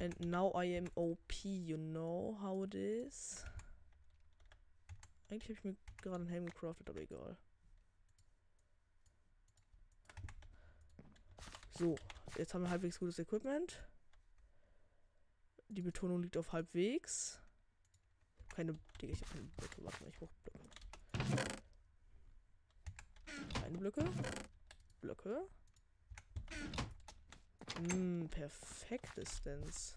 [0.00, 3.44] And now I am OP, you know how it is?
[5.28, 7.36] Eigentlich habe ich mir gerade einen Helm gecraftet, aber egal.
[11.78, 11.96] So,
[12.36, 13.86] jetzt haben wir halbwegs gutes Equipment.
[15.68, 17.40] Die Betonung liegt auf halbwegs.
[18.48, 18.78] Keine.
[19.00, 19.84] Digga, ich habe keine Blöcke.
[19.84, 20.68] Warte mal, ich brauche Blöcke.
[23.60, 24.04] Keine Blöcke.
[25.00, 25.48] Blöcke.
[27.76, 29.96] Hm, perfekt Distanz.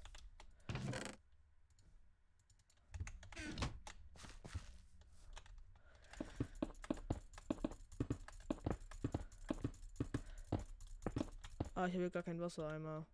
[11.82, 13.08] Ah, ich habe gar kein Wassereimer.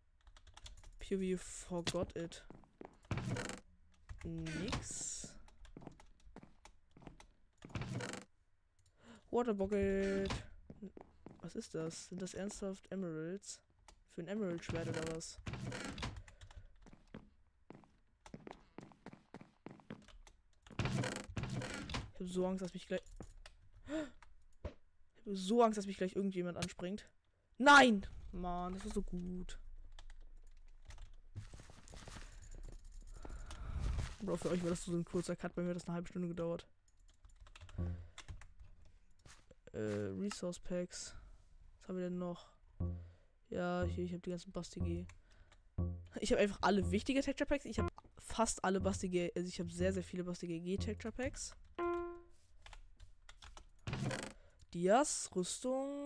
[0.99, 2.45] POV forgot it.
[4.25, 5.33] Nix.
[9.31, 10.29] Water Bucket.
[11.39, 12.09] Was ist das?
[12.09, 13.61] Sind das ernsthaft Emeralds?
[14.09, 15.39] Für ein Emerald-Schwert oder was?
[20.77, 23.01] Ich habe so Angst, dass mich gleich...
[25.23, 27.09] Ich habe so Angst, dass mich gleich irgendjemand anspringt.
[27.57, 28.05] Nein!
[28.31, 29.59] Mann, das ist so gut.
[34.21, 36.07] Bro, für euch war das so ein kurzer Cut, bei mir hat das eine halbe
[36.07, 36.67] Stunde gedauert.
[39.73, 39.79] Äh,
[40.19, 41.15] Resource Packs.
[41.79, 42.47] Was haben wir denn noch?
[43.49, 45.05] Ja, hier, ich habe die ganzen Bastige.
[46.19, 47.65] Ich habe einfach alle wichtige Texture Packs.
[47.65, 51.55] Ich habe fast alle Bastige, also ich habe sehr, sehr viele Bastige G Texture Packs.
[54.73, 55.96] Dias, Rüstung,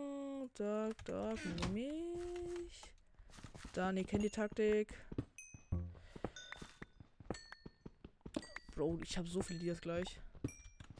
[0.61, 1.39] Dark, Dark,
[1.71, 1.91] nehme
[2.67, 2.83] ich.
[3.73, 4.93] Dann, ihr kennt die Taktik.
[8.75, 10.19] Bro, ich habe so viele Dias gleich.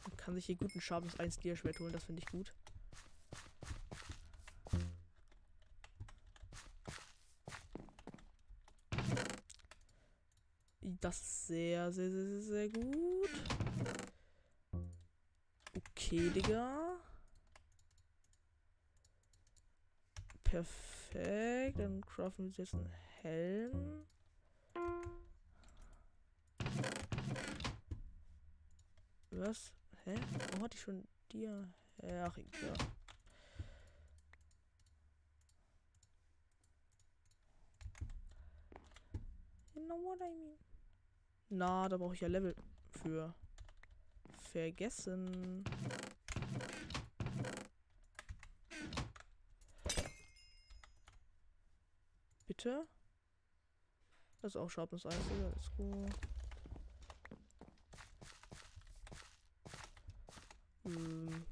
[0.04, 2.52] Man kann sich hier guten Schabens 1 Dia-Schwert holen, das finde ich gut.
[10.80, 13.30] Das ist sehr, sehr, sehr, sehr gut.
[15.76, 16.81] Okay, Digga.
[20.52, 21.78] Perfekt.
[21.78, 22.92] Dann craften wir jetzt einen
[23.22, 24.04] Helm.
[29.30, 29.72] Was?
[30.04, 30.14] Hä?
[30.48, 31.72] Warum hatte ich schon dir?
[32.02, 32.74] Ach, egal.
[39.74, 40.58] You know what I mean?
[41.48, 42.54] Na, da brauche ich ja Level
[42.90, 43.34] für.
[44.52, 45.64] Vergessen.
[52.62, 52.86] Bitte?
[54.40, 56.06] Das ist auch Sharpness 1, Let's go.
[60.84, 61.44] Hm.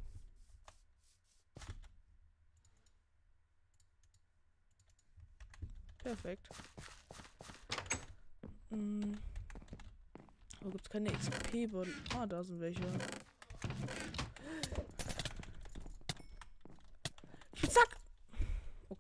[5.98, 6.48] Perfekt.
[8.68, 9.18] Hm.
[10.60, 11.92] Aber gibt es keine XP-Body?
[12.14, 12.86] Ah, da sind welche.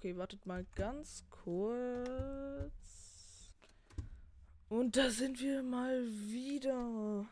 [0.00, 2.72] Okay, wartet mal ganz kurz.
[4.70, 7.28] Und da sind wir mal wieder.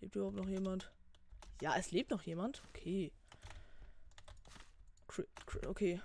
[0.00, 0.90] Lebt überhaupt noch jemand?
[1.60, 2.64] Ja, es lebt noch jemand.
[2.70, 3.12] Okay.
[5.68, 6.02] Okay.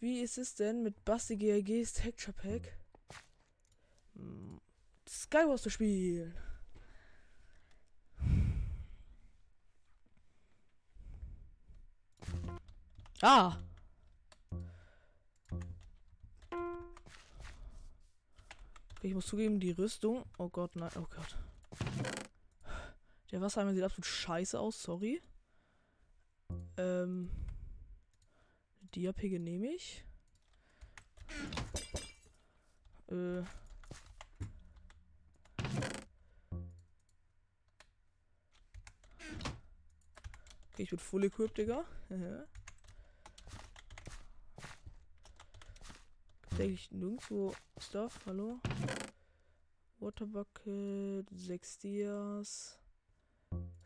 [0.00, 2.78] Wie ist es denn mit Basti GRGs Texture Pack?
[4.14, 4.58] Hm,
[5.06, 6.34] Skywars zu spielen.
[13.22, 13.56] Ah!
[19.02, 20.24] Ich muss zugeben, die Rüstung.
[20.36, 20.90] Oh Gott, nein.
[20.96, 21.36] Oh Gott.
[23.30, 25.22] Der Wasserheimer sieht absolut scheiße aus, sorry.
[26.76, 27.30] Ähm.
[28.94, 30.04] Diapege nehme ich.
[33.08, 33.42] Äh.
[40.72, 41.84] Okay, ich bin full equipped, Digga.
[46.58, 48.60] Eigentlich nirgendwo Stuff, hallo?
[49.98, 52.78] Waterbucket, 6 Dias,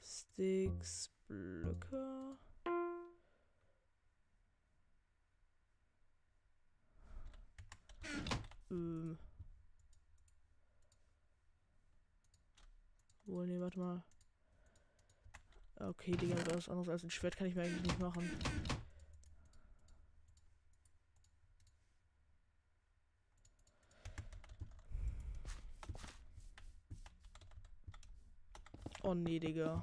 [0.01, 2.37] Sticks, Blöcke.
[8.71, 9.19] Ähm.
[13.27, 14.05] Oh, nee, warte mal.
[15.81, 18.31] Okay, Digga, was anderes als ein Schwert kann ich mir eigentlich nicht machen.
[29.11, 29.83] Oh nee, Digga.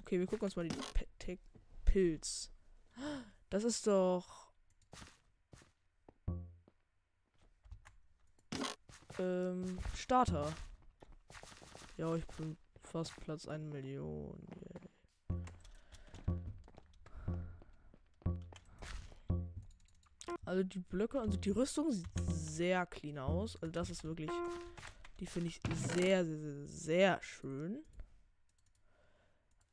[0.00, 1.36] Okay, wir gucken uns mal die
[1.84, 2.50] Pilz.
[3.50, 4.50] Das ist doch.
[9.18, 10.50] Ähm, Starter.
[11.98, 14.61] Ja, ich bin fast Platz 1 Million.
[20.52, 23.56] Also die Blöcke, also die Rüstung sieht sehr clean aus.
[23.62, 24.30] Also das ist wirklich,
[25.18, 27.82] die finde ich sehr, sehr, sehr, sehr schön.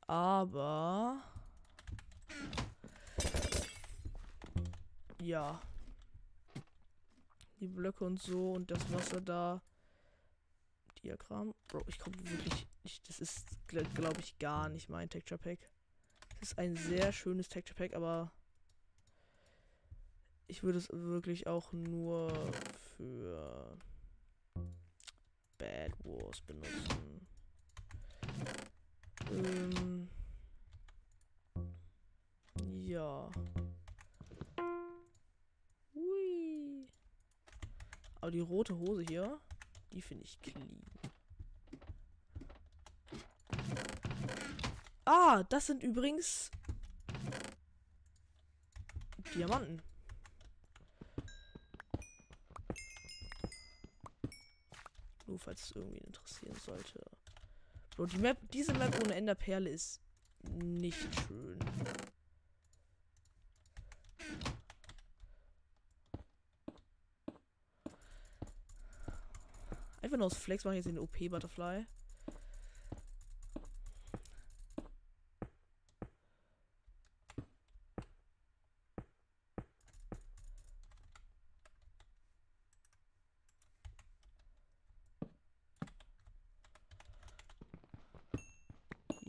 [0.06, 1.22] Aber
[5.20, 5.60] ja.
[7.58, 9.60] Die Blöcke und so und das Wasser da.
[11.02, 11.52] Diagramm.
[11.68, 13.06] Bro, ich komme wirklich nicht.
[13.06, 15.58] Das ist, glaube ich, gar nicht mein Texture Pack.
[16.38, 18.32] Das ist ein sehr schönes Texture Pack, aber
[20.50, 22.28] ich würde es wirklich auch nur
[22.96, 23.78] für
[25.58, 27.26] Bad Wars benutzen.
[29.30, 30.08] Ähm,
[32.82, 33.30] ja.
[35.94, 36.88] Hui.
[38.20, 39.40] Aber die rote Hose hier,
[39.92, 40.82] die finde ich clean.
[45.04, 46.50] Ah, das sind übrigens
[49.32, 49.80] Diamanten.
[55.40, 57.00] Falls es irgendwie interessieren sollte.
[57.96, 60.00] Bro, die Map, diese Map ohne Enderperle ist
[60.42, 61.58] nicht schön.
[70.02, 71.86] Einfach nur aus Flex mache ich jetzt den OP-Butterfly.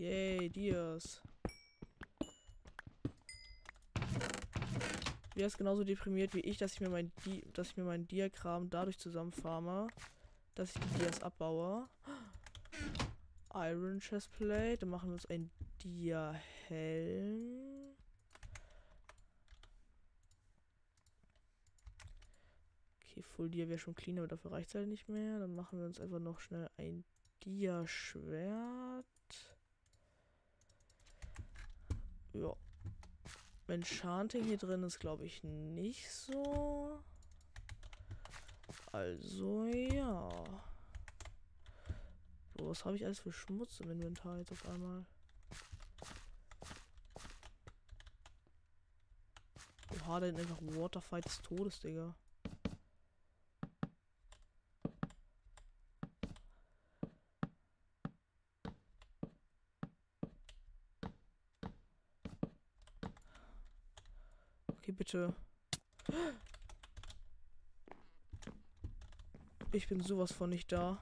[0.01, 0.49] Yay,
[1.02, 1.22] Dias.
[5.34, 8.08] Wer ist genauso deprimiert wie ich, dass ich mir mein Di dass ich mir mein
[8.08, 9.88] Diagramm dadurch zusammenfarme,
[10.56, 11.88] dass ich die Dias abbaue.
[13.54, 14.78] Iron Chestplate.
[14.80, 15.49] Dann machen wir uns ein
[15.84, 17.60] Dia-Helm.
[23.04, 25.39] Okay, Full Dia wäre schon clean, aber dafür reicht es halt nicht mehr.
[25.39, 27.04] Dann machen wir uns einfach noch schnell ein
[27.43, 29.06] Dia-Schwert.
[32.34, 32.56] Ja.
[33.68, 37.00] Enchanting hier drin ist, glaube ich, nicht so.
[38.92, 40.30] Also, ja.
[42.58, 45.06] So, was habe ich alles für Schmutz im Inventar jetzt auf einmal?
[49.94, 52.14] Oha, denn einfach Waterfight des Todes, Digga.
[65.14, 65.34] Leute.
[69.74, 71.01] Ich bin sowas von nicht da.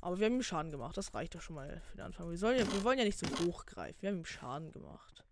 [0.00, 0.96] Aber wir haben ihm Schaden gemacht.
[0.96, 2.28] Das reicht doch schon mal für den Anfang.
[2.28, 4.02] Wir, sollen ja, wir wollen ja nicht so hoch greifen.
[4.02, 5.23] Wir haben ihm Schaden gemacht.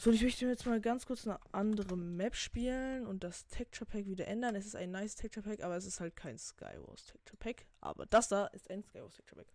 [0.00, 4.06] So, ich möchte jetzt mal ganz kurz eine andere Map spielen und das Texture Pack
[4.06, 4.54] wieder ändern.
[4.54, 7.66] Es ist ein nice Texture Pack, aber es ist halt kein Skywars Texture Pack.
[7.80, 9.52] Aber das da ist ein Skywars Texture Pack.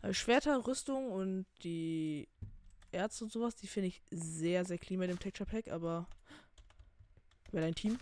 [0.00, 2.26] Also Schwerter, Rüstung und die
[2.90, 6.06] Ärzte und sowas, die finde ich sehr, sehr clean mit dem Texture Pack, aber
[7.50, 7.98] wer dein Team?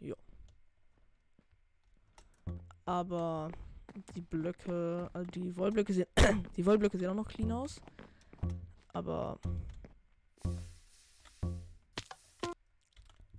[0.00, 0.16] Jo.
[2.86, 3.52] Aber
[4.14, 6.06] die Blöcke, also die Wollblöcke sehen,
[6.56, 7.80] die Wollblöcke sehen auch noch clean aus.
[8.92, 9.38] Aber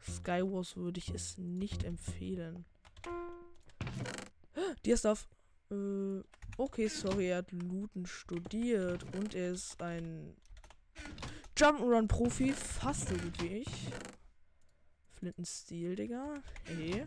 [0.02, 2.66] Skywars würde ich es nicht empfehlen.
[4.86, 5.28] Diastav.
[5.72, 6.22] Äh,
[6.58, 10.36] okay, sorry, er hat Looten studiert und er ist ein
[11.56, 13.91] Jump'n'Run-Profi, fast so gut wie ich.
[15.16, 16.41] Flintenstil, Digga.
[16.64, 17.06] Hey.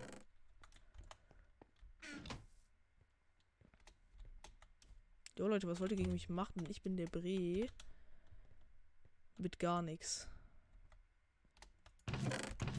[5.42, 6.64] Jo, Leute, was wollt ihr gegen mich machen?
[6.68, 7.66] Ich bin der Bre.
[9.38, 10.28] Mit gar nichts.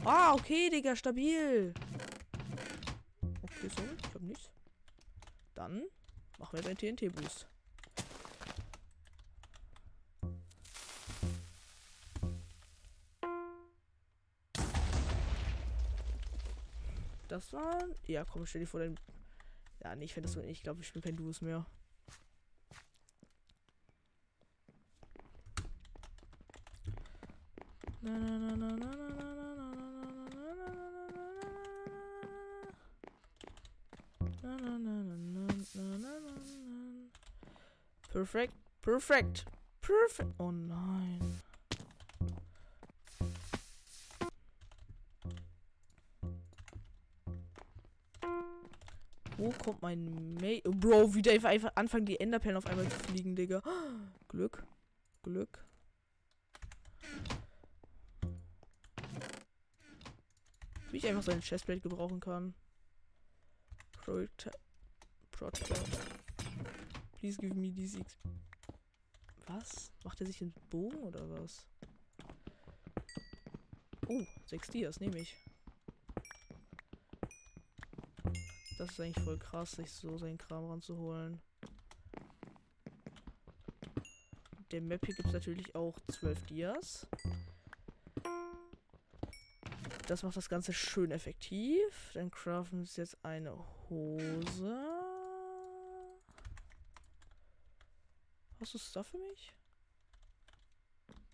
[0.02, 1.74] Ah, okay, Digga, stabil.
[3.42, 4.50] Okay, sorry, ich hab nichts.
[5.54, 5.82] Dann
[6.38, 7.46] machen wir jetzt einen TNT-Boost.
[17.28, 17.84] Das war.
[18.06, 18.98] Ja, komm, stell dir vor, dein.
[19.82, 20.40] Ja, nee, ich finde das so.
[20.40, 21.66] Ich glaube, ich spiele kein Duos mehr.
[38.12, 39.44] Perfekt, perfekt,
[39.80, 40.34] perfekt.
[40.38, 41.40] Oh nein.
[49.38, 50.62] Wo kommt mein May?
[50.66, 53.62] Oh, Bro, wieder einfach anfangen, die Enderperlen auf einmal zu fliegen, Digga.
[54.28, 54.62] Glück,
[55.22, 55.64] Glück.
[60.94, 62.54] Wie ich einfach seine Chestplate gebrauchen kann.
[63.90, 64.48] Project.
[65.32, 65.68] Project.
[67.18, 68.16] Please give me these X.
[69.48, 69.90] Was?
[70.04, 71.66] Macht er sich einen Bogen oder was?
[74.06, 75.34] Oh, 6 Dias, nehme ich.
[78.78, 81.40] Das ist eigentlich voll krass, sich so seinen Kram ranzuholen.
[84.70, 87.08] Der Map hier gibt es natürlich auch 12 Dias.
[90.06, 92.10] Das macht das Ganze schön effektiv.
[92.12, 93.56] Dann craften wir jetzt eine
[93.88, 94.84] Hose.
[98.60, 99.52] Hast du Stuff für mich?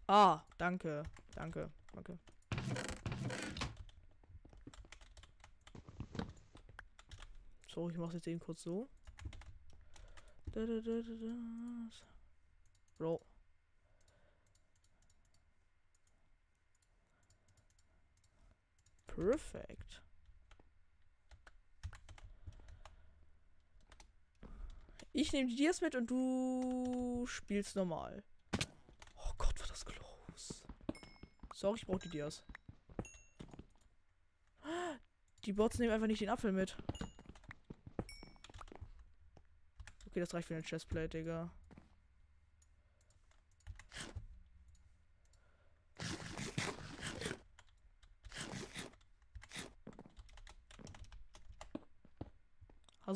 [0.07, 1.03] Ah, danke.
[1.35, 1.71] Danke.
[1.93, 2.19] Danke.
[7.69, 8.89] So, ich mache jetzt eben kurz so.
[12.99, 13.21] Bro.
[19.21, 20.01] Perfekt.
[25.13, 28.25] Ich nehme die Dias mit und du spielst normal.
[29.17, 30.65] Oh Gott, war das close.
[31.53, 32.43] Sorry, ich brauche die Dias.
[35.45, 36.79] Die Bots nehmen einfach nicht den Apfel mit.
[40.07, 41.51] Okay, das reicht für eine Chestplate, Digga.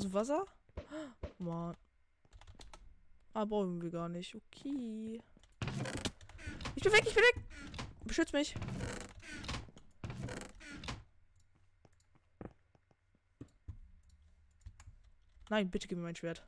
[0.05, 0.45] Du Wasser?
[1.39, 1.75] Mann.
[3.33, 4.35] Ah, brauchen wir gar nicht.
[4.35, 5.19] Okay.
[6.75, 7.43] Ich bin weg, ich bin weg.
[8.05, 8.55] Beschütz mich.
[15.49, 16.47] Nein, bitte gib mir mein Schwert.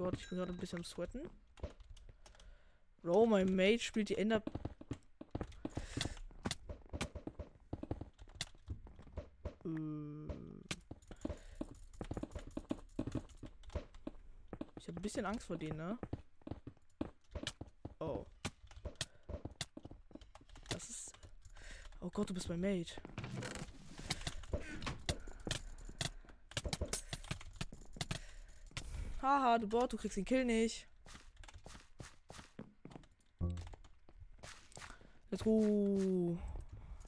[0.00, 1.28] Gott, ich bin gerade ein bisschen am Sweaten.
[3.02, 4.42] Bro, mein Mate spielt die Ender.
[9.62, 9.68] Äh.
[14.78, 15.98] Ich habe ein bisschen Angst vor denen, ne?
[17.98, 18.24] Oh.
[20.70, 21.12] Das ist.
[22.00, 22.94] Oh Gott, du bist mein Mate.
[29.30, 30.88] Haha, du Bot, du kriegst den Kill nicht.
[35.30, 36.36] Let's go.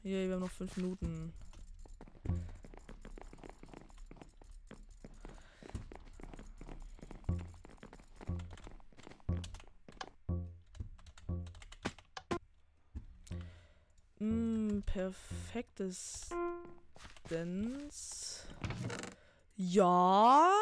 [0.04, 1.32] Yay, wir haben noch fünf Minuten.
[14.20, 16.30] Mm, perfektes
[17.28, 18.46] Dance.
[19.56, 20.61] Ja,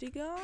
[0.00, 0.36] Digga.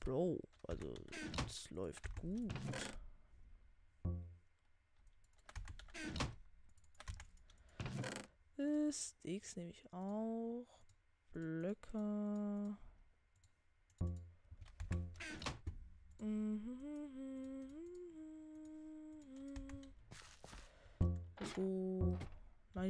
[0.00, 0.94] Bro, also
[1.46, 2.52] es läuft gut.
[8.90, 10.66] Sticks nehme ich auch.
[11.32, 12.21] Blöcke.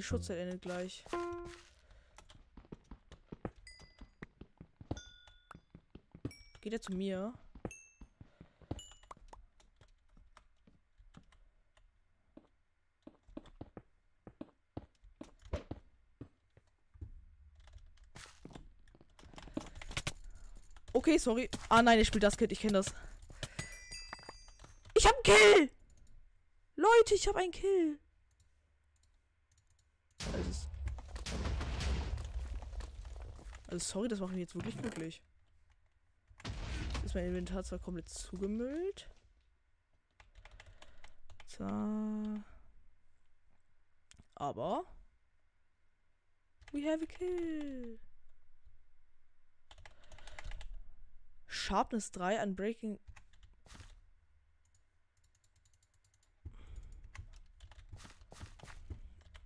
[0.02, 1.04] Die Schutzzeit endet gleich.
[6.60, 7.32] Geht er zu mir?
[20.94, 21.48] Okay, sorry.
[21.68, 22.86] Ah nein, ich spiele das Kid, ich kenne das.
[24.94, 25.70] Ich hab einen Kill!
[26.74, 27.98] Leute, ich hab einen Kill.
[30.32, 30.68] Also,
[33.72, 35.22] also sorry, das macht mich jetzt wirklich glücklich.
[37.06, 39.08] Ist mein Inventar zwar komplett zugemüllt.
[41.46, 41.64] So.
[44.34, 44.84] Aber.
[46.72, 47.98] We have a kill.
[51.46, 52.98] Sharpness 3 an Breaking.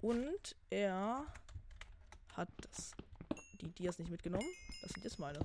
[0.00, 1.26] Und er
[2.36, 2.92] hat das,
[3.56, 4.48] die Dias nicht mitgenommen.
[4.82, 5.40] Das sind jetzt meine.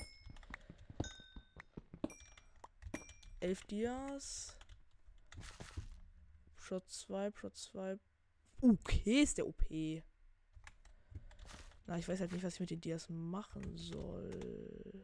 [3.39, 4.55] Elf Dias.
[6.55, 7.99] Shot 2, Shot 2.
[8.61, 9.65] Okay, ist der OP.
[11.87, 15.03] Na, ich weiß halt nicht, was ich mit den Dias machen soll.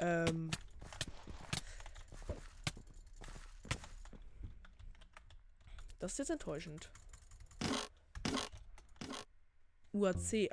[0.00, 0.50] Ähm.
[6.00, 6.90] Das ist jetzt enttäuschend.
[9.92, 10.50] UAC,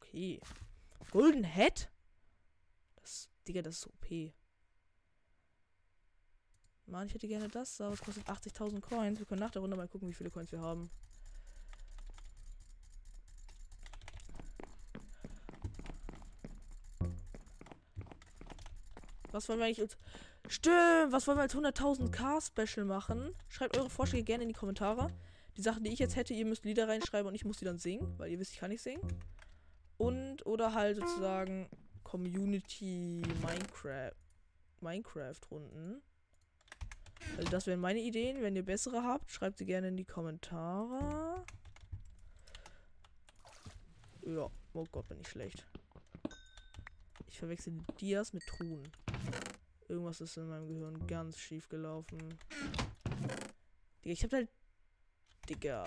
[0.00, 0.40] okay.
[1.10, 1.88] Golden Head?
[2.96, 4.32] Das, Digga, das ist OP.
[6.86, 9.18] Mann, ich hätte gerne das, aber es kostet 80.000 Coins.
[9.18, 10.88] Wir können nach der Runde mal gucken, wie viele Coins wir haben.
[19.32, 19.98] Was wollen wir eigentlich als.
[20.48, 23.34] Stimmt, was wollen wir als 100.000 K-Special machen?
[23.48, 25.10] Schreibt eure Vorschläge gerne in die Kommentare.
[25.56, 27.78] Die Sachen, die ich jetzt hätte, ihr müsst Lieder reinschreiben und ich muss die dann
[27.78, 29.00] singen, weil ihr wisst, ich kann nicht singen.
[29.96, 31.68] Und, oder halt sozusagen
[32.02, 34.12] Community Minecraft.
[34.80, 36.02] Minecraft-Runden.
[37.38, 38.42] Also das wären meine Ideen.
[38.42, 41.44] Wenn ihr bessere habt, schreibt sie gerne in die Kommentare.
[44.26, 45.66] Ja, oh Gott, bin ich schlecht.
[47.28, 48.82] Ich verwechsel Dias mit Truhen.
[49.88, 52.18] Irgendwas ist in meinem Gehirn ganz schief gelaufen.
[54.02, 54.48] Ich hab halt.
[55.48, 55.84] Digga.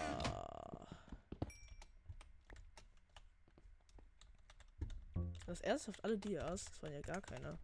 [5.45, 6.65] Das ernsthaft alle Dias?
[6.65, 7.57] Das waren ja gar keine.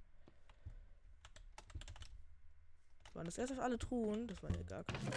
[3.14, 4.28] Waren das ernsthaft alle Truhen?
[4.28, 5.12] Das waren ja gar keine.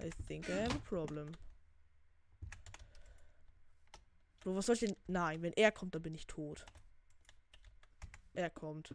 [0.00, 1.32] I think I have a problem.
[4.40, 4.96] Bro, was soll ich denn?
[5.06, 6.64] Nein, wenn er kommt, dann bin ich tot.
[8.34, 8.94] Er kommt.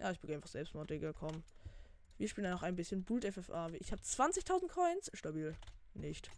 [0.00, 1.42] Ja, ich begehe einfach Selbstmord, Digga, komm.
[2.18, 3.70] Wir spielen ja noch ein bisschen Boot FFA.
[3.78, 5.10] Ich habe 20.000 Coins.
[5.14, 5.54] Stabil.
[5.94, 6.30] Nicht.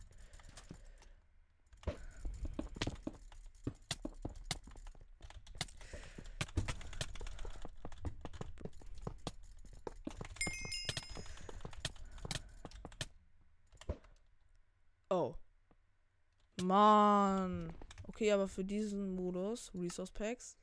[16.73, 17.73] Mann.
[18.09, 20.57] Okay, aber für diesen Modus, Resource Packs,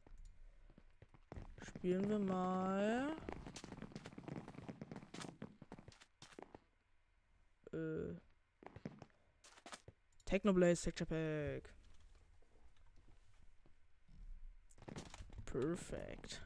[1.80, 3.16] Spielen wir mal.
[7.72, 8.16] Äh.
[10.26, 11.74] Technoblaze Sector Pack.
[15.46, 16.42] Perfekt.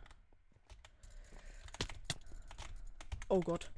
[3.28, 3.72] Oh Gott.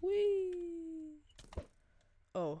[0.00, 1.20] Hui.
[2.34, 2.60] Oh.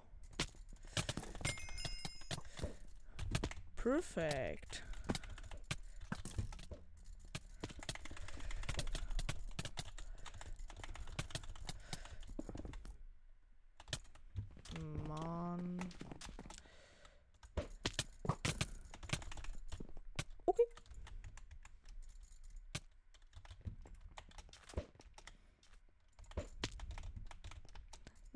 [3.76, 4.85] Perfekt.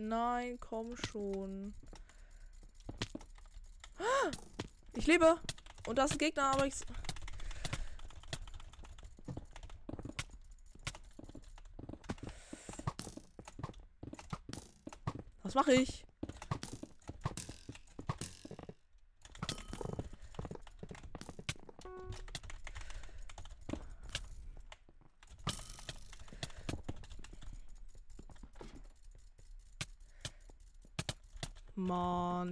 [0.02, 1.74] Nein, komm schon.
[4.94, 5.38] Ich lebe.
[5.86, 6.74] Und da ist ein Gegner, aber ich.
[15.42, 16.06] Was mache ich?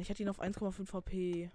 [0.08, 1.50] Ich hatte ihn auf 1,5 HP.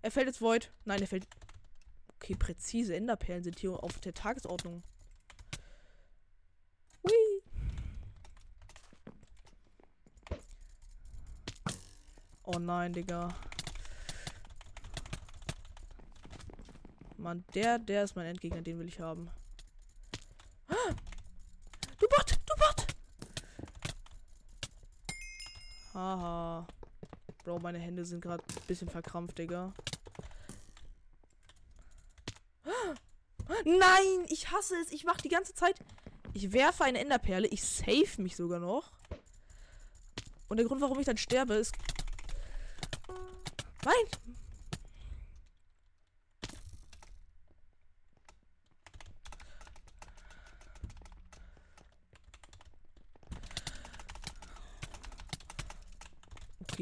[0.00, 0.72] Er fällt jetzt Void.
[0.86, 1.26] Nein, er fällt.
[2.14, 4.82] Okay, präzise Enderperlen sind hier auf der Tagesordnung.
[7.02, 7.42] Hui.
[12.44, 13.36] Oh nein, Digga.
[17.18, 19.28] Mann, der, der ist mein Endgegner, den will ich haben.
[21.98, 22.94] Du Bot, du Bot!
[25.94, 26.66] Haha.
[27.44, 29.72] Bro, meine Hände sind gerade ein bisschen verkrampft, Digga.
[33.64, 34.92] Nein, ich hasse es.
[34.92, 35.76] Ich mach die ganze Zeit.
[36.34, 37.48] Ich werfe eine Enderperle.
[37.48, 38.92] Ich save mich sogar noch.
[40.48, 41.74] Und der Grund, warum ich dann sterbe, ist.
[43.84, 44.34] Nein!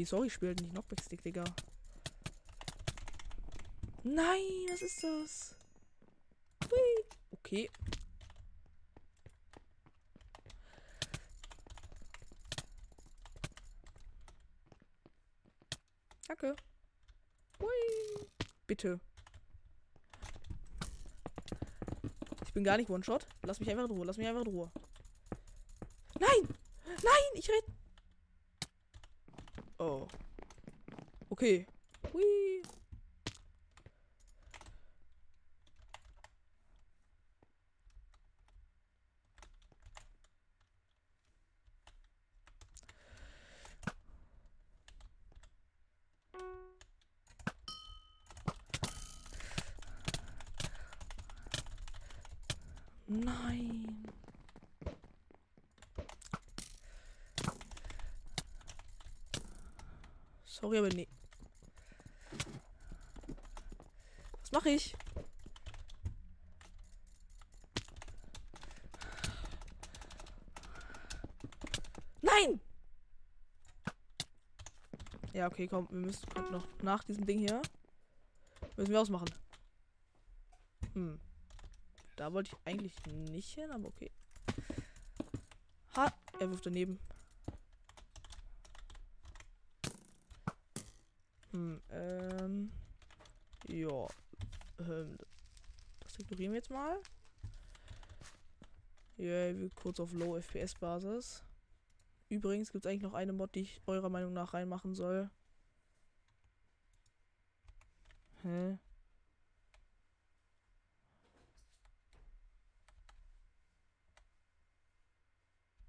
[0.05, 1.43] Sorry, ich spiele halt nicht Knockback-Stick, Digga.
[4.03, 5.55] Nein, was ist das?
[6.69, 7.05] Hui.
[7.31, 7.69] Okay.
[16.27, 16.55] Danke.
[17.59, 18.27] Hui.
[18.67, 18.99] Bitte.
[22.45, 23.25] Ich bin gar nicht One-Shot.
[23.43, 24.05] Lass mich einfach in Ruhe.
[24.05, 24.71] Lass mich einfach in Ruhe.
[26.19, 26.47] Nein!
[27.03, 27.31] Nein!
[27.35, 27.72] Ich red.
[31.43, 31.65] Okay.
[60.63, 61.12] Sorry, aber nee.
[64.63, 64.95] Was mache ich?
[72.21, 72.61] Nein!
[75.33, 77.61] Ja, okay, komm, wir müssen noch nach diesem Ding hier.
[78.77, 79.29] Müssen wir ausmachen.
[80.93, 81.19] Hm.
[82.15, 84.11] Da wollte ich eigentlich nicht hin, aber okay.
[85.97, 86.99] Ha, er wirft daneben.
[91.51, 92.71] Hm, ähm.
[93.67, 94.07] Ja.
[94.79, 95.17] Ähm,
[96.43, 96.99] ignorieren wir jetzt mal.
[99.17, 101.43] Yeah, kurz auf Low FPS Basis.
[102.29, 105.29] Übrigens gibt es eigentlich noch eine Mod, die ich eurer Meinung nach reinmachen soll.
[108.41, 108.77] Hä?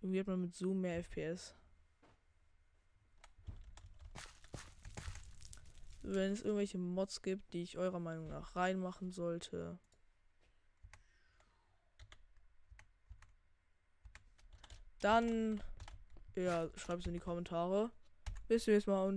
[0.03, 1.55] Irgendwie hat man mit Zoom mehr FPS.
[6.03, 9.79] Wenn es irgendwelche Mods gibt, die ich eurer Meinung nach reinmachen sollte.
[15.05, 15.61] Dann,
[16.35, 17.91] ja, schreibt es in die Kommentare.
[18.49, 19.13] Bis zum nächsten Mal und